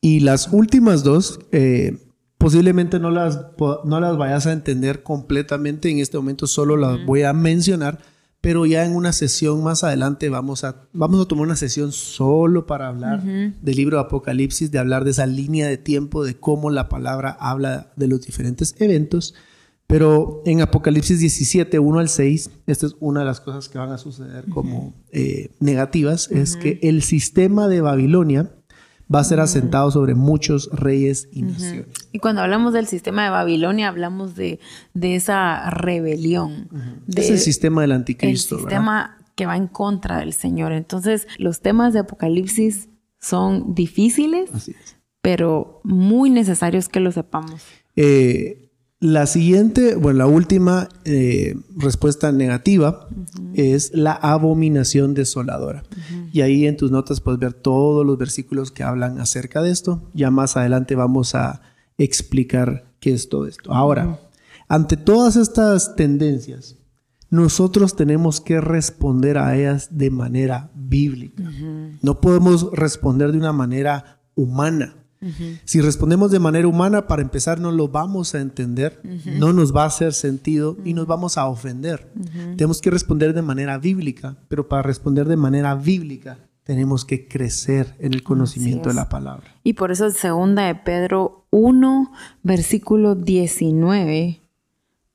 Y 0.00 0.20
las 0.20 0.48
últimas 0.52 1.04
dos, 1.04 1.38
eh, 1.52 1.98
posiblemente 2.38 2.98
no 2.98 3.10
las, 3.10 3.40
no 3.84 4.00
las 4.00 4.16
vayas 4.16 4.46
a 4.46 4.52
entender 4.52 5.04
completamente 5.04 5.88
en 5.88 6.00
este 6.00 6.16
momento, 6.16 6.48
solo 6.48 6.76
las 6.76 7.04
voy 7.06 7.22
a 7.22 7.32
mencionar 7.32 8.00
pero 8.46 8.64
ya 8.64 8.84
en 8.84 8.94
una 8.94 9.12
sesión 9.12 9.64
más 9.64 9.82
adelante 9.82 10.28
vamos 10.28 10.62
a, 10.62 10.86
vamos 10.92 11.20
a 11.20 11.26
tomar 11.26 11.46
una 11.46 11.56
sesión 11.56 11.90
solo 11.90 12.64
para 12.64 12.86
hablar 12.86 13.20
del 13.24 13.74
libro 13.74 13.96
de 13.96 14.04
Apocalipsis, 14.04 14.70
de 14.70 14.78
hablar 14.78 15.02
de 15.02 15.10
esa 15.10 15.26
línea 15.26 15.66
de 15.66 15.78
tiempo, 15.78 16.22
de 16.22 16.36
cómo 16.38 16.70
la 16.70 16.88
palabra 16.88 17.36
habla 17.40 17.92
de 17.96 18.06
los 18.06 18.24
diferentes 18.24 18.76
eventos. 18.78 19.34
Pero 19.88 20.44
en 20.46 20.60
Apocalipsis 20.60 21.18
17, 21.18 21.76
1 21.80 21.98
al 21.98 22.08
6, 22.08 22.50
esta 22.68 22.86
es 22.86 22.94
una 23.00 23.18
de 23.22 23.26
las 23.26 23.40
cosas 23.40 23.68
que 23.68 23.78
van 23.78 23.90
a 23.90 23.98
suceder 23.98 24.44
como 24.48 24.94
eh, 25.10 25.50
negativas, 25.58 26.30
es 26.30 26.54
que 26.56 26.78
el 26.84 27.02
sistema 27.02 27.66
de 27.66 27.80
Babilonia, 27.80 28.54
va 29.12 29.20
a 29.20 29.24
ser 29.24 29.40
asentado 29.40 29.90
sobre 29.90 30.14
muchos 30.14 30.68
reyes 30.72 31.28
y 31.32 31.42
naciones. 31.42 31.86
Y 32.12 32.18
cuando 32.18 32.42
hablamos 32.42 32.72
del 32.72 32.86
sistema 32.86 33.24
de 33.24 33.30
Babilonia, 33.30 33.88
hablamos 33.88 34.34
de, 34.34 34.58
de 34.94 35.14
esa 35.14 35.70
rebelión. 35.70 36.68
es 37.14 37.30
el 37.30 37.38
sistema 37.38 37.82
del 37.82 37.92
anticristo. 37.92 38.56
El 38.56 38.60
sistema 38.62 39.18
que 39.36 39.46
va 39.46 39.56
en 39.56 39.68
contra 39.68 40.18
del 40.18 40.32
Señor. 40.32 40.72
Entonces, 40.72 41.28
los 41.38 41.60
temas 41.60 41.92
de 41.92 42.00
Apocalipsis 42.00 42.88
son 43.20 43.74
difíciles, 43.74 44.50
pero 45.20 45.80
muy 45.84 46.30
necesarios 46.30 46.88
que 46.88 47.00
lo 47.00 47.12
sepamos. 47.12 47.62
Eh, 47.94 48.65
la 48.98 49.26
siguiente, 49.26 49.94
bueno, 49.94 50.20
la 50.20 50.26
última 50.26 50.88
eh, 51.04 51.54
respuesta 51.76 52.32
negativa 52.32 53.08
es 53.54 53.92
la 53.94 54.12
abominación 54.12 55.12
desoladora. 55.12 55.82
Y 56.32 56.40
ahí 56.40 56.66
en 56.66 56.78
tus 56.78 56.90
notas 56.90 57.20
puedes 57.20 57.38
ver 57.38 57.52
todos 57.52 58.06
los 58.06 58.16
versículos 58.16 58.70
que 58.70 58.82
hablan 58.82 59.20
acerca 59.20 59.60
de 59.60 59.70
esto. 59.70 60.10
Ya 60.14 60.30
más 60.30 60.56
adelante 60.56 60.94
vamos 60.94 61.34
a 61.34 61.60
explicar 61.98 62.86
qué 63.00 63.12
es 63.12 63.28
todo 63.28 63.46
esto. 63.46 63.72
Ahora, 63.72 64.18
ante 64.68 64.96
todas 64.96 65.36
estas 65.36 65.94
tendencias, 65.94 66.76
nosotros 67.28 67.96
tenemos 67.96 68.40
que 68.40 68.60
responder 68.60 69.36
a 69.36 69.56
ellas 69.56 69.88
de 69.90 70.10
manera 70.10 70.70
bíblica. 70.74 71.42
No 72.00 72.20
podemos 72.20 72.70
responder 72.72 73.32
de 73.32 73.38
una 73.38 73.52
manera 73.52 74.20
humana. 74.34 74.96
Si 75.64 75.80
respondemos 75.80 76.30
de 76.30 76.38
manera 76.38 76.68
humana, 76.68 77.06
para 77.06 77.22
empezar, 77.22 77.60
no 77.60 77.72
lo 77.72 77.88
vamos 77.88 78.34
a 78.34 78.40
entender, 78.40 79.00
no 79.24 79.52
nos 79.52 79.74
va 79.74 79.84
a 79.84 79.86
hacer 79.86 80.12
sentido 80.12 80.76
y 80.84 80.94
nos 80.94 81.06
vamos 81.06 81.38
a 81.38 81.46
ofender. 81.46 82.12
Tenemos 82.56 82.80
que 82.80 82.90
responder 82.90 83.34
de 83.34 83.42
manera 83.42 83.78
bíblica, 83.78 84.36
pero 84.48 84.68
para 84.68 84.82
responder 84.82 85.26
de 85.26 85.36
manera 85.36 85.74
bíblica 85.74 86.38
tenemos 86.64 87.04
que 87.04 87.28
crecer 87.28 87.94
en 88.00 88.12
el 88.12 88.24
conocimiento 88.24 88.88
de 88.88 88.96
la 88.96 89.08
palabra. 89.08 89.54
Y 89.62 89.74
por 89.74 89.92
eso, 89.92 90.10
segunda 90.10 90.66
de 90.66 90.74
Pedro 90.74 91.46
1, 91.50 92.12
versículo 92.42 93.14
19, 93.14 94.40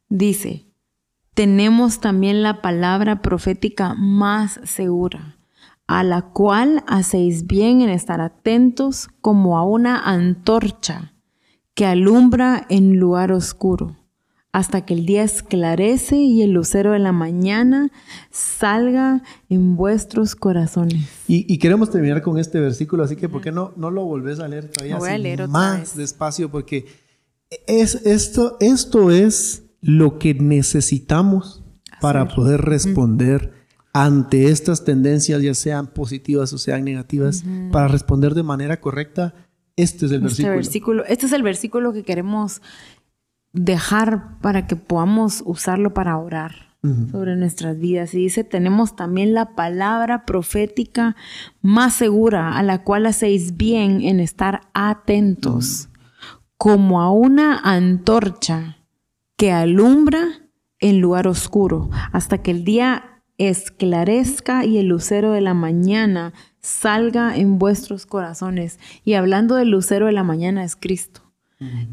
dice, 0.07 0.65
tenemos 1.33 1.99
también 1.99 2.41
la 2.41 2.61
palabra 2.61 3.21
profética 3.21 3.95
más 3.95 4.61
segura 4.63 5.37
a 5.91 6.03
la 6.03 6.21
cual 6.21 6.85
hacéis 6.87 7.47
bien 7.47 7.81
en 7.81 7.89
estar 7.89 8.21
atentos 8.21 9.09
como 9.19 9.57
a 9.57 9.65
una 9.65 9.99
antorcha 9.99 11.13
que 11.73 11.85
alumbra 11.85 12.65
en 12.69 12.95
lugar 12.97 13.33
oscuro, 13.33 13.97
hasta 14.53 14.85
que 14.85 14.93
el 14.93 15.05
día 15.05 15.23
esclarece 15.23 16.15
y 16.15 16.43
el 16.43 16.51
lucero 16.51 16.93
de 16.93 16.99
la 16.99 17.11
mañana 17.11 17.91
salga 18.29 19.21
en 19.49 19.75
vuestros 19.75 20.35
corazones. 20.35 21.09
Y, 21.27 21.57
queremos 21.57 21.91
terminar 21.91 22.21
con 22.21 22.39
este 22.39 22.61
versículo, 22.61 23.03
así 23.03 23.17
que 23.17 23.27
¿por 23.27 23.41
qué 23.41 23.51
no, 23.51 23.73
no 23.75 23.91
lo 23.91 24.05
volvés 24.05 24.39
a 24.39 24.47
leer 24.47 24.69
todavía 24.69 25.47
más 25.47 25.97
despacio? 25.97 26.49
Porque 26.49 26.85
es, 27.67 27.95
esto, 28.05 28.55
esto 28.61 29.11
es 29.11 29.63
lo 29.81 30.19
que 30.19 30.35
necesitamos 30.35 31.65
para 31.99 32.29
poder 32.29 32.61
responder 32.61 33.60
ante 33.93 34.49
estas 34.49 34.85
tendencias, 34.85 35.41
ya 35.41 35.53
sean 35.53 35.87
positivas 35.87 36.53
o 36.53 36.57
sean 36.57 36.85
negativas, 36.85 37.43
para 37.71 37.87
responder 37.87 38.33
de 38.33 38.43
manera 38.43 38.79
correcta, 38.79 39.33
este 39.75 40.05
es 40.05 40.11
el 40.11 40.25
este 40.25 40.49
versículo. 40.49 41.05
Este 41.05 41.25
es 41.25 41.31
el 41.33 41.43
versículo 41.43 41.93
que 41.93 42.03
queremos 42.03 42.61
dejar 43.53 44.39
para 44.39 44.67
que 44.67 44.75
podamos 44.75 45.43
usarlo 45.45 45.93
para 45.93 46.17
orar 46.17 46.71
sobre 47.11 47.35
nuestras 47.35 47.77
vidas. 47.77 48.13
Y 48.15 48.17
dice, 48.17 48.43
tenemos 48.43 48.95
también 48.95 49.33
la 49.33 49.55
palabra 49.55 50.25
profética 50.25 51.15
más 51.61 51.93
segura, 51.93 52.57
a 52.57 52.63
la 52.63 52.83
cual 52.83 53.05
hacéis 53.05 53.55
bien 53.55 54.01
en 54.01 54.19
estar 54.19 54.61
atentos, 54.73 55.89
como 56.57 57.01
a 57.01 57.11
una 57.11 57.59
antorcha 57.59 58.77
que 59.37 59.51
alumbra 59.51 60.23
en 60.79 61.01
lugar 61.01 61.27
oscuro, 61.27 61.89
hasta 62.11 62.39
que 62.39 62.49
el 62.51 62.63
día 62.63 63.10
esclarezca 63.49 64.65
y 64.65 64.77
el 64.77 64.87
lucero 64.87 65.31
de 65.31 65.41
la 65.41 65.53
mañana 65.53 66.33
salga 66.59 67.35
en 67.35 67.57
vuestros 67.57 68.05
corazones. 68.05 68.79
Y 69.03 69.13
hablando 69.13 69.55
del 69.55 69.69
lucero 69.69 70.05
de 70.05 70.11
la 70.11 70.23
mañana 70.23 70.63
es 70.63 70.75
Cristo. 70.75 71.21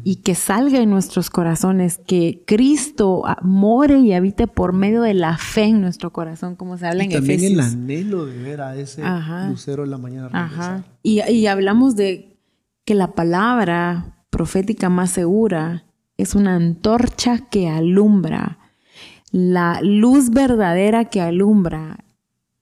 Y 0.03 0.15
que 0.23 0.33
salga 0.33 0.79
en 0.79 0.89
nuestros 0.89 1.29
corazones, 1.29 1.99
que 1.99 2.43
Cristo 2.47 3.23
more 3.43 3.99
y 3.99 4.13
habite 4.13 4.47
por 4.47 4.73
medio 4.73 5.03
de 5.03 5.13
la 5.13 5.37
fe 5.37 5.65
en 5.65 5.81
nuestro 5.81 6.11
corazón, 6.11 6.55
como 6.55 6.75
se 6.79 6.87
habla 6.87 7.03
y 7.03 7.05
en 7.05 7.13
también 7.13 7.43
el 7.43 7.59
anhelo 7.59 8.25
de 8.25 8.35
ver 8.41 8.61
a 8.61 8.75
ese 8.75 9.03
lucero 9.47 9.83
de 9.83 9.89
la 9.89 9.99
mañana. 9.99 10.83
Y, 11.03 11.21
y 11.21 11.45
hablamos 11.45 11.95
de 11.95 12.39
que 12.83 12.95
la 12.95 13.13
palabra 13.13 14.23
profética 14.31 14.89
más 14.89 15.11
segura 15.11 15.85
es 16.17 16.33
una 16.33 16.55
antorcha 16.55 17.47
que 17.49 17.69
alumbra 17.69 18.58
la 19.31 19.79
luz 19.81 20.31
verdadera 20.31 21.05
que 21.05 21.21
alumbra 21.21 22.05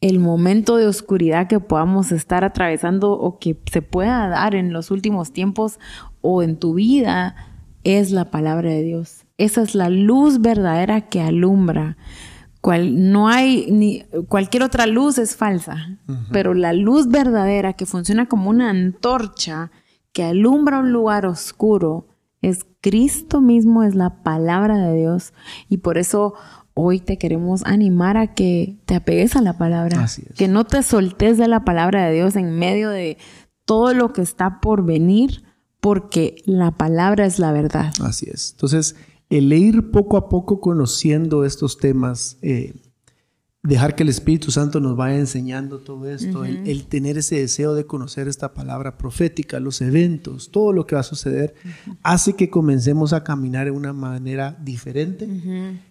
el 0.02 0.20
momento 0.20 0.78
de 0.78 0.88
oscuridad 0.88 1.48
que 1.48 1.60
podamos 1.60 2.12
estar 2.12 2.44
atravesando 2.44 3.12
o 3.12 3.40
que 3.40 3.60
se 3.72 3.82
pueda 3.82 4.28
dar 4.30 4.54
en 4.54 4.72
los 4.72 4.92
últimos 4.92 5.32
tiempos 5.32 5.80
o 6.22 6.44
en 6.44 6.58
tu 6.58 6.76
vida 6.76 7.36
es 7.84 8.12
la 8.12 8.26
palabra 8.26 8.70
de 8.70 8.84
Dios. 8.84 9.26
Esa 9.38 9.62
es 9.62 9.76
la 9.76 9.90
luz 9.90 10.42
verdadera 10.42 11.02
que 11.02 11.22
alumbra. 11.22 11.98
Cual, 12.62 13.12
no 13.12 13.30
hay 13.30 13.72
ni 13.72 14.04
cualquier 14.28 14.64
otra 14.64 14.88
luz 14.88 15.18
es 15.20 15.36
falsa, 15.36 15.98
pero 16.32 16.54
la 16.54 16.74
luz 16.74 17.08
verdadera 17.08 17.74
que 17.74 17.86
funciona 17.86 18.26
como 18.26 18.50
una 18.50 18.70
antorcha 18.70 19.72
que 20.12 20.24
alumbra 20.24 20.80
un 20.80 20.92
lugar 20.92 21.26
oscuro 21.26 22.08
es 22.42 22.66
Cristo 22.82 23.42
mismo, 23.42 23.84
es 23.84 23.96
la 23.96 24.22
palabra 24.24 24.78
de 24.78 24.98
Dios. 24.98 25.34
Y 25.70 25.78
por 25.78 25.98
eso 25.98 26.34
hoy 26.74 27.00
te 27.00 27.18
queremos 27.18 27.66
animar 27.66 28.18
a 28.18 28.34
que 28.34 28.78
te 28.86 28.96
apegues 28.96 29.36
a 29.36 29.42
la 29.42 29.58
palabra, 29.58 30.08
que 30.36 30.48
no 30.48 30.66
te 30.66 30.84
soltes 30.84 31.38
de 31.38 31.48
la 31.48 31.66
palabra 31.66 32.06
de 32.06 32.14
Dios 32.14 32.36
en 32.36 32.58
medio 32.58 32.90
de 32.90 33.18
todo 33.66 33.94
lo 33.94 34.14
que 34.14 34.22
está 34.22 34.62
por 34.62 34.86
venir, 34.86 35.44
porque 35.80 36.36
la 36.46 36.72
palabra 36.72 37.26
es 37.26 37.40
la 37.40 37.52
verdad. 37.52 37.92
Así 38.02 38.28
es. 38.32 38.52
Entonces, 38.52 38.96
el 39.30 39.52
ir 39.52 39.92
poco 39.92 40.18
a 40.18 40.30
poco 40.30 40.62
conociendo 40.62 41.44
estos 41.44 41.78
temas, 41.78 42.38
eh, 42.42 42.76
dejar 43.68 43.96
que 43.96 44.04
el 44.04 44.10
Espíritu 44.10 44.50
Santo 44.50 44.80
nos 44.80 44.96
vaya 44.96 45.18
enseñando 45.18 45.80
todo 45.80 46.10
esto, 46.10 46.46
el, 46.46 46.86
tener 46.86 47.18
ese 47.18 47.40
deseo 47.40 47.76
de 47.76 47.86
conocer 47.86 48.28
esta 48.28 48.54
palabra 48.54 48.98
profética, 48.98 49.60
los 49.60 49.82
eventos, 49.82 50.52
todo 50.52 50.72
lo 50.72 50.88
que 50.88 50.96
va 50.96 51.02
a 51.02 51.04
suceder, 51.04 51.54
hace 52.02 52.34
que 52.34 52.50
comencemos 52.50 53.12
a 53.12 53.24
caminar 53.24 53.66
de 53.66 53.72
una 53.72 53.92
manera 53.92 54.58
diferente, 54.64 55.28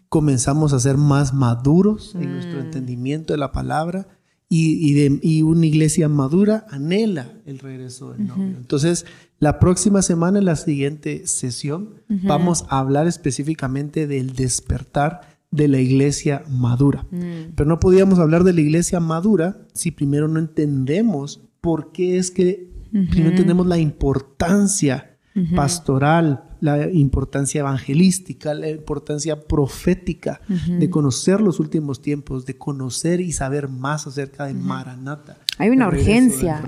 comenzamos 0.09 0.73
a 0.73 0.81
ser 0.81 0.97
más 0.97 1.35
maduros 1.35 2.15
en 2.15 2.33
nuestro 2.33 2.59
mm. 2.59 2.65
entendimiento 2.65 3.35
de 3.35 3.39
la 3.39 3.53
palabra 3.53 4.09
y, 4.49 5.43
una 5.43 5.67
iglesia 5.67 6.09
madura 6.09 6.67
anhela 6.71 7.33
el 7.45 7.59
regreso 7.59 8.13
del 8.13 8.27
novio. 8.27 8.57
Entonces, 8.57 9.05
la 9.39 9.59
próxima 9.59 10.01
semana, 10.01 10.39
en 10.39 10.47
la 10.47 10.57
siguiente 10.57 11.27
sesión, 11.27 11.97
vamos 12.09 12.65
a 12.71 12.79
hablar 12.79 13.07
específicamente 13.07 14.07
del 14.07 14.35
despertar 14.35 15.36
de 15.51 15.69
la 15.69 15.79
iglesia 15.79 16.45
madura. 16.49 17.07
Mm. 17.11 17.55
Pero 17.55 17.69
no 17.69 17.81
podíamos 17.81 18.19
hablar 18.19 18.45
de 18.45 18.53
la 18.53 18.61
iglesia 18.61 19.01
madura 19.01 19.67
si 19.73 19.91
primero 19.91 20.29
no 20.29 20.39
entendemos 20.39 21.41
por 21.61 21.93
qué 21.93 22.19
es 22.19 22.31
que 22.31 22.71
no 22.93 23.29
entendemos 23.29 23.67
la 23.67 23.79
importancia 23.79 25.19
pastoral, 25.55 26.45
la 26.61 26.91
importancia 26.91 27.61
evangelística, 27.61 28.55
la 28.55 28.71
importancia 28.71 29.41
profética 29.43 30.41
de 30.49 30.89
conocer 30.89 31.41
los 31.41 31.61
últimos 31.61 32.01
tiempos, 32.01 32.47
de 32.47 32.57
conocer 32.57 33.21
y 33.21 33.33
saber 33.33 33.69
más 33.69 34.07
acerca 34.07 34.47
de 34.47 34.55
Maranata. 34.55 35.39
Hay 35.59 35.69
una 35.71 35.89
urgencia, 35.89 36.63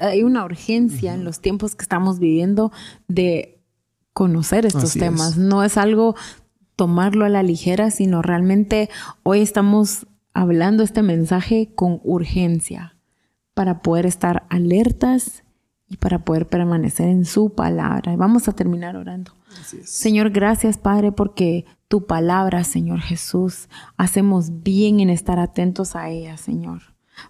hay 0.00 0.22
una 0.22 0.44
urgencia 0.44 1.14
en 1.14 1.24
los 1.24 1.40
tiempos 1.40 1.74
que 1.74 1.82
estamos 1.82 2.18
viviendo 2.18 2.72
de 3.08 3.62
conocer 4.12 4.66
estos 4.66 4.94
temas. 4.94 5.38
No 5.38 5.64
es 5.64 5.76
algo 5.76 6.14
tomarlo 6.80 7.26
a 7.26 7.28
la 7.28 7.42
ligera, 7.42 7.90
sino 7.90 8.22
realmente 8.22 8.88
hoy 9.22 9.42
estamos 9.42 10.06
hablando 10.32 10.82
este 10.82 11.02
mensaje 11.02 11.74
con 11.74 12.00
urgencia 12.04 12.96
para 13.52 13.82
poder 13.82 14.06
estar 14.06 14.46
alertas 14.48 15.44
y 15.90 15.98
para 15.98 16.24
poder 16.24 16.46
permanecer 16.46 17.10
en 17.10 17.26
su 17.26 17.50
palabra. 17.50 18.16
Vamos 18.16 18.48
a 18.48 18.52
terminar 18.52 18.96
orando. 18.96 19.32
Señor, 19.84 20.30
gracias 20.30 20.78
Padre 20.78 21.12
porque 21.12 21.66
tu 21.86 22.06
palabra, 22.06 22.64
Señor 22.64 23.00
Jesús, 23.00 23.68
hacemos 23.98 24.62
bien 24.62 25.00
en 25.00 25.10
estar 25.10 25.38
atentos 25.38 25.94
a 25.94 26.08
ella, 26.08 26.38
Señor. 26.38 26.80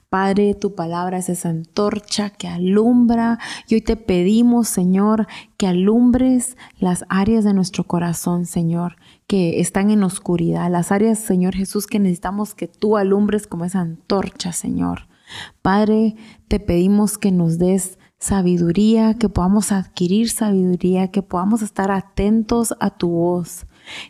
Padre, 0.09 0.55
tu 0.55 0.77
palabra 0.77 1.19
es 1.19 1.29
esa 1.29 1.49
antorcha 1.49 2.31
que 2.31 2.47
alumbra 2.49 3.41
y 3.67 3.75
hoy 3.75 3.81
te 3.81 3.97
pedimos, 3.97 4.69
Señor, 4.69 5.27
que 5.57 5.67
alumbres 5.67 6.57
las 6.79 7.05
áreas 7.09 7.43
de 7.43 7.55
nuestro 7.55 7.85
corazón, 7.85 8.47
Señor, 8.47 8.97
que 9.31 9.61
están 9.61 9.91
en 9.91 10.03
oscuridad, 10.03 10.69
las 10.73 10.91
áreas, 10.91 11.21
Señor 11.21 11.55
Jesús, 11.55 11.87
que 11.87 12.01
necesitamos 12.01 12.53
que 12.57 12.67
tú 12.67 12.97
alumbres 12.97 13.47
como 13.47 13.65
esa 13.65 13.79
antorcha, 13.79 14.51
Señor. 14.51 15.07
Padre, 15.63 16.17
te 16.49 16.59
pedimos 16.59 17.17
que 17.17 17.31
nos 17.31 17.57
des 17.57 18.01
sabiduría, 18.19 19.15
que 19.15 19.29
podamos 19.29 19.71
adquirir 19.71 20.31
sabiduría, 20.31 21.13
que 21.13 21.23
podamos 21.23 21.63
estar 21.63 21.93
atentos 21.93 22.75
a 22.81 22.91
tu 22.91 23.11
voz, 23.11 23.67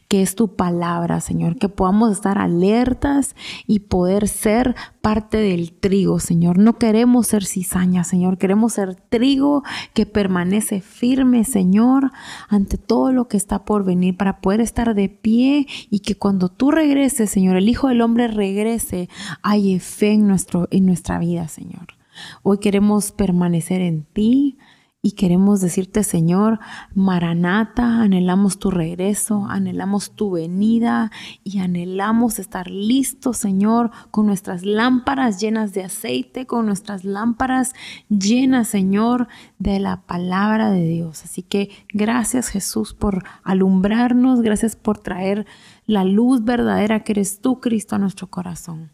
que 0.09 0.22
es 0.22 0.35
tu 0.35 0.57
palabra, 0.57 1.20
Señor, 1.20 1.57
que 1.57 1.68
podamos 1.68 2.12
estar 2.12 2.39
alertas 2.39 3.35
y 3.66 3.81
poder 3.81 4.28
ser 4.28 4.74
parte 5.01 5.39
del 5.39 5.72
trigo, 5.72 6.20
Señor. 6.20 6.59
No 6.59 6.78
queremos 6.78 7.28
ser 7.28 7.45
cizaña, 7.45 8.05
Señor, 8.05 8.39
queremos 8.39 8.74
ser 8.74 8.95
trigo 8.95 9.62
que 9.95 10.07
permanece 10.07 10.81
firme, 10.81 11.45
Señor, 11.45 12.11
ante 12.49 12.78
todo 12.78 13.12
lo 13.12 13.28
que 13.28 13.37
está 13.37 13.64
por 13.64 13.85
venir 13.85 14.16
para 14.16 14.41
poder 14.41 14.61
estar 14.61 14.95
de 14.95 15.09
pie 15.09 15.66
y 15.91 16.01
que 16.01 16.16
cuando 16.16 16.49
tú 16.49 16.70
regreses, 16.70 17.31
Señor, 17.31 17.57
el 17.57 17.68
Hijo 17.68 17.89
del 17.89 18.03
Hombre 18.03 18.28
regrese, 18.28 19.09
haya 19.43 19.81
fe 19.81 20.12
en, 20.12 20.26
nuestro, 20.26 20.68
en 20.70 20.87
nuestra 20.87 21.18
vida, 21.18 21.49
Señor. 21.49 22.01
Hoy 22.43 22.59
queremos 22.59 23.12
permanecer 23.12 23.81
en 23.81 24.05
ti 24.05 24.59
y 25.03 25.12
queremos 25.12 25.62
decirte, 25.62 26.05
Señor, 26.05 26.61
Maranata, 26.94 28.03
anhelamos 28.03 28.59
tu 28.59 28.70
regreso, 28.70 29.46
anhelamos 29.48 30.14
tu 30.14 30.32
venida 30.32 31.11
y 31.42 31.61
anhelamos 31.61 32.38
estar 32.38 32.70
listos, 32.70 33.38
Señor, 33.38 33.90
con 34.11 34.26
nuestras 34.26 34.62
lámparas 34.62 35.40
llenas 35.40 35.72
de 35.72 35.84
aceite, 35.84 36.46
con 36.46 36.66
nuestras 36.66 37.05
lámparas 37.05 37.72
llenas, 38.11 38.68
Señor, 38.68 39.28
de 39.59 39.80
la 39.80 40.03
palabra 40.03 40.70
de 40.70 40.86
Dios. 40.86 41.24
Así 41.24 41.42
que 41.42 41.70
gracias, 41.94 42.48
Jesús, 42.48 42.92
por 42.92 43.24
alumbrarnos, 43.42 44.42
gracias 44.42 44.76
por 44.76 44.98
traer 44.98 45.46
la 45.86 46.05
luz 46.05 46.44
verdadera 46.44 47.05
que 47.05 47.12
eres 47.12 47.40
tú, 47.40 47.59
Cristo, 47.59 47.96
a 47.96 47.98
nuestro 47.98 48.28
corazón. 48.28 48.90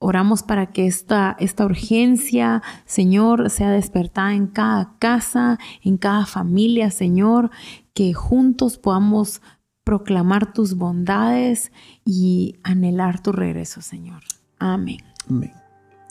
Oramos 0.00 0.42
para 0.42 0.66
que 0.66 0.86
esta, 0.86 1.36
esta 1.40 1.64
urgencia, 1.64 2.62
Señor, 2.86 3.50
sea 3.50 3.70
despertada 3.70 4.34
en 4.34 4.46
cada 4.46 4.96
casa, 4.98 5.58
en 5.82 5.96
cada 5.96 6.24
familia, 6.24 6.90
Señor, 6.90 7.50
que 7.94 8.14
juntos 8.14 8.78
podamos 8.78 9.42
proclamar 9.82 10.52
tus 10.52 10.74
bondades 10.74 11.72
y 12.04 12.56
anhelar 12.62 13.22
tu 13.22 13.32
regreso, 13.32 13.80
Señor. 13.80 14.22
Amén. 14.58 14.98
Amén. 15.28 15.52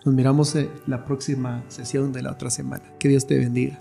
Nos 0.03 0.15
miramos 0.15 0.55
en 0.55 0.69
la 0.85 1.05
próxima 1.05 1.63
sesión 1.67 2.11
de 2.11 2.23
la 2.23 2.31
otra 2.31 2.49
semana. 2.49 2.83
Que 2.99 3.07
Dios 3.07 3.27
te 3.27 3.37
bendiga. 3.37 3.79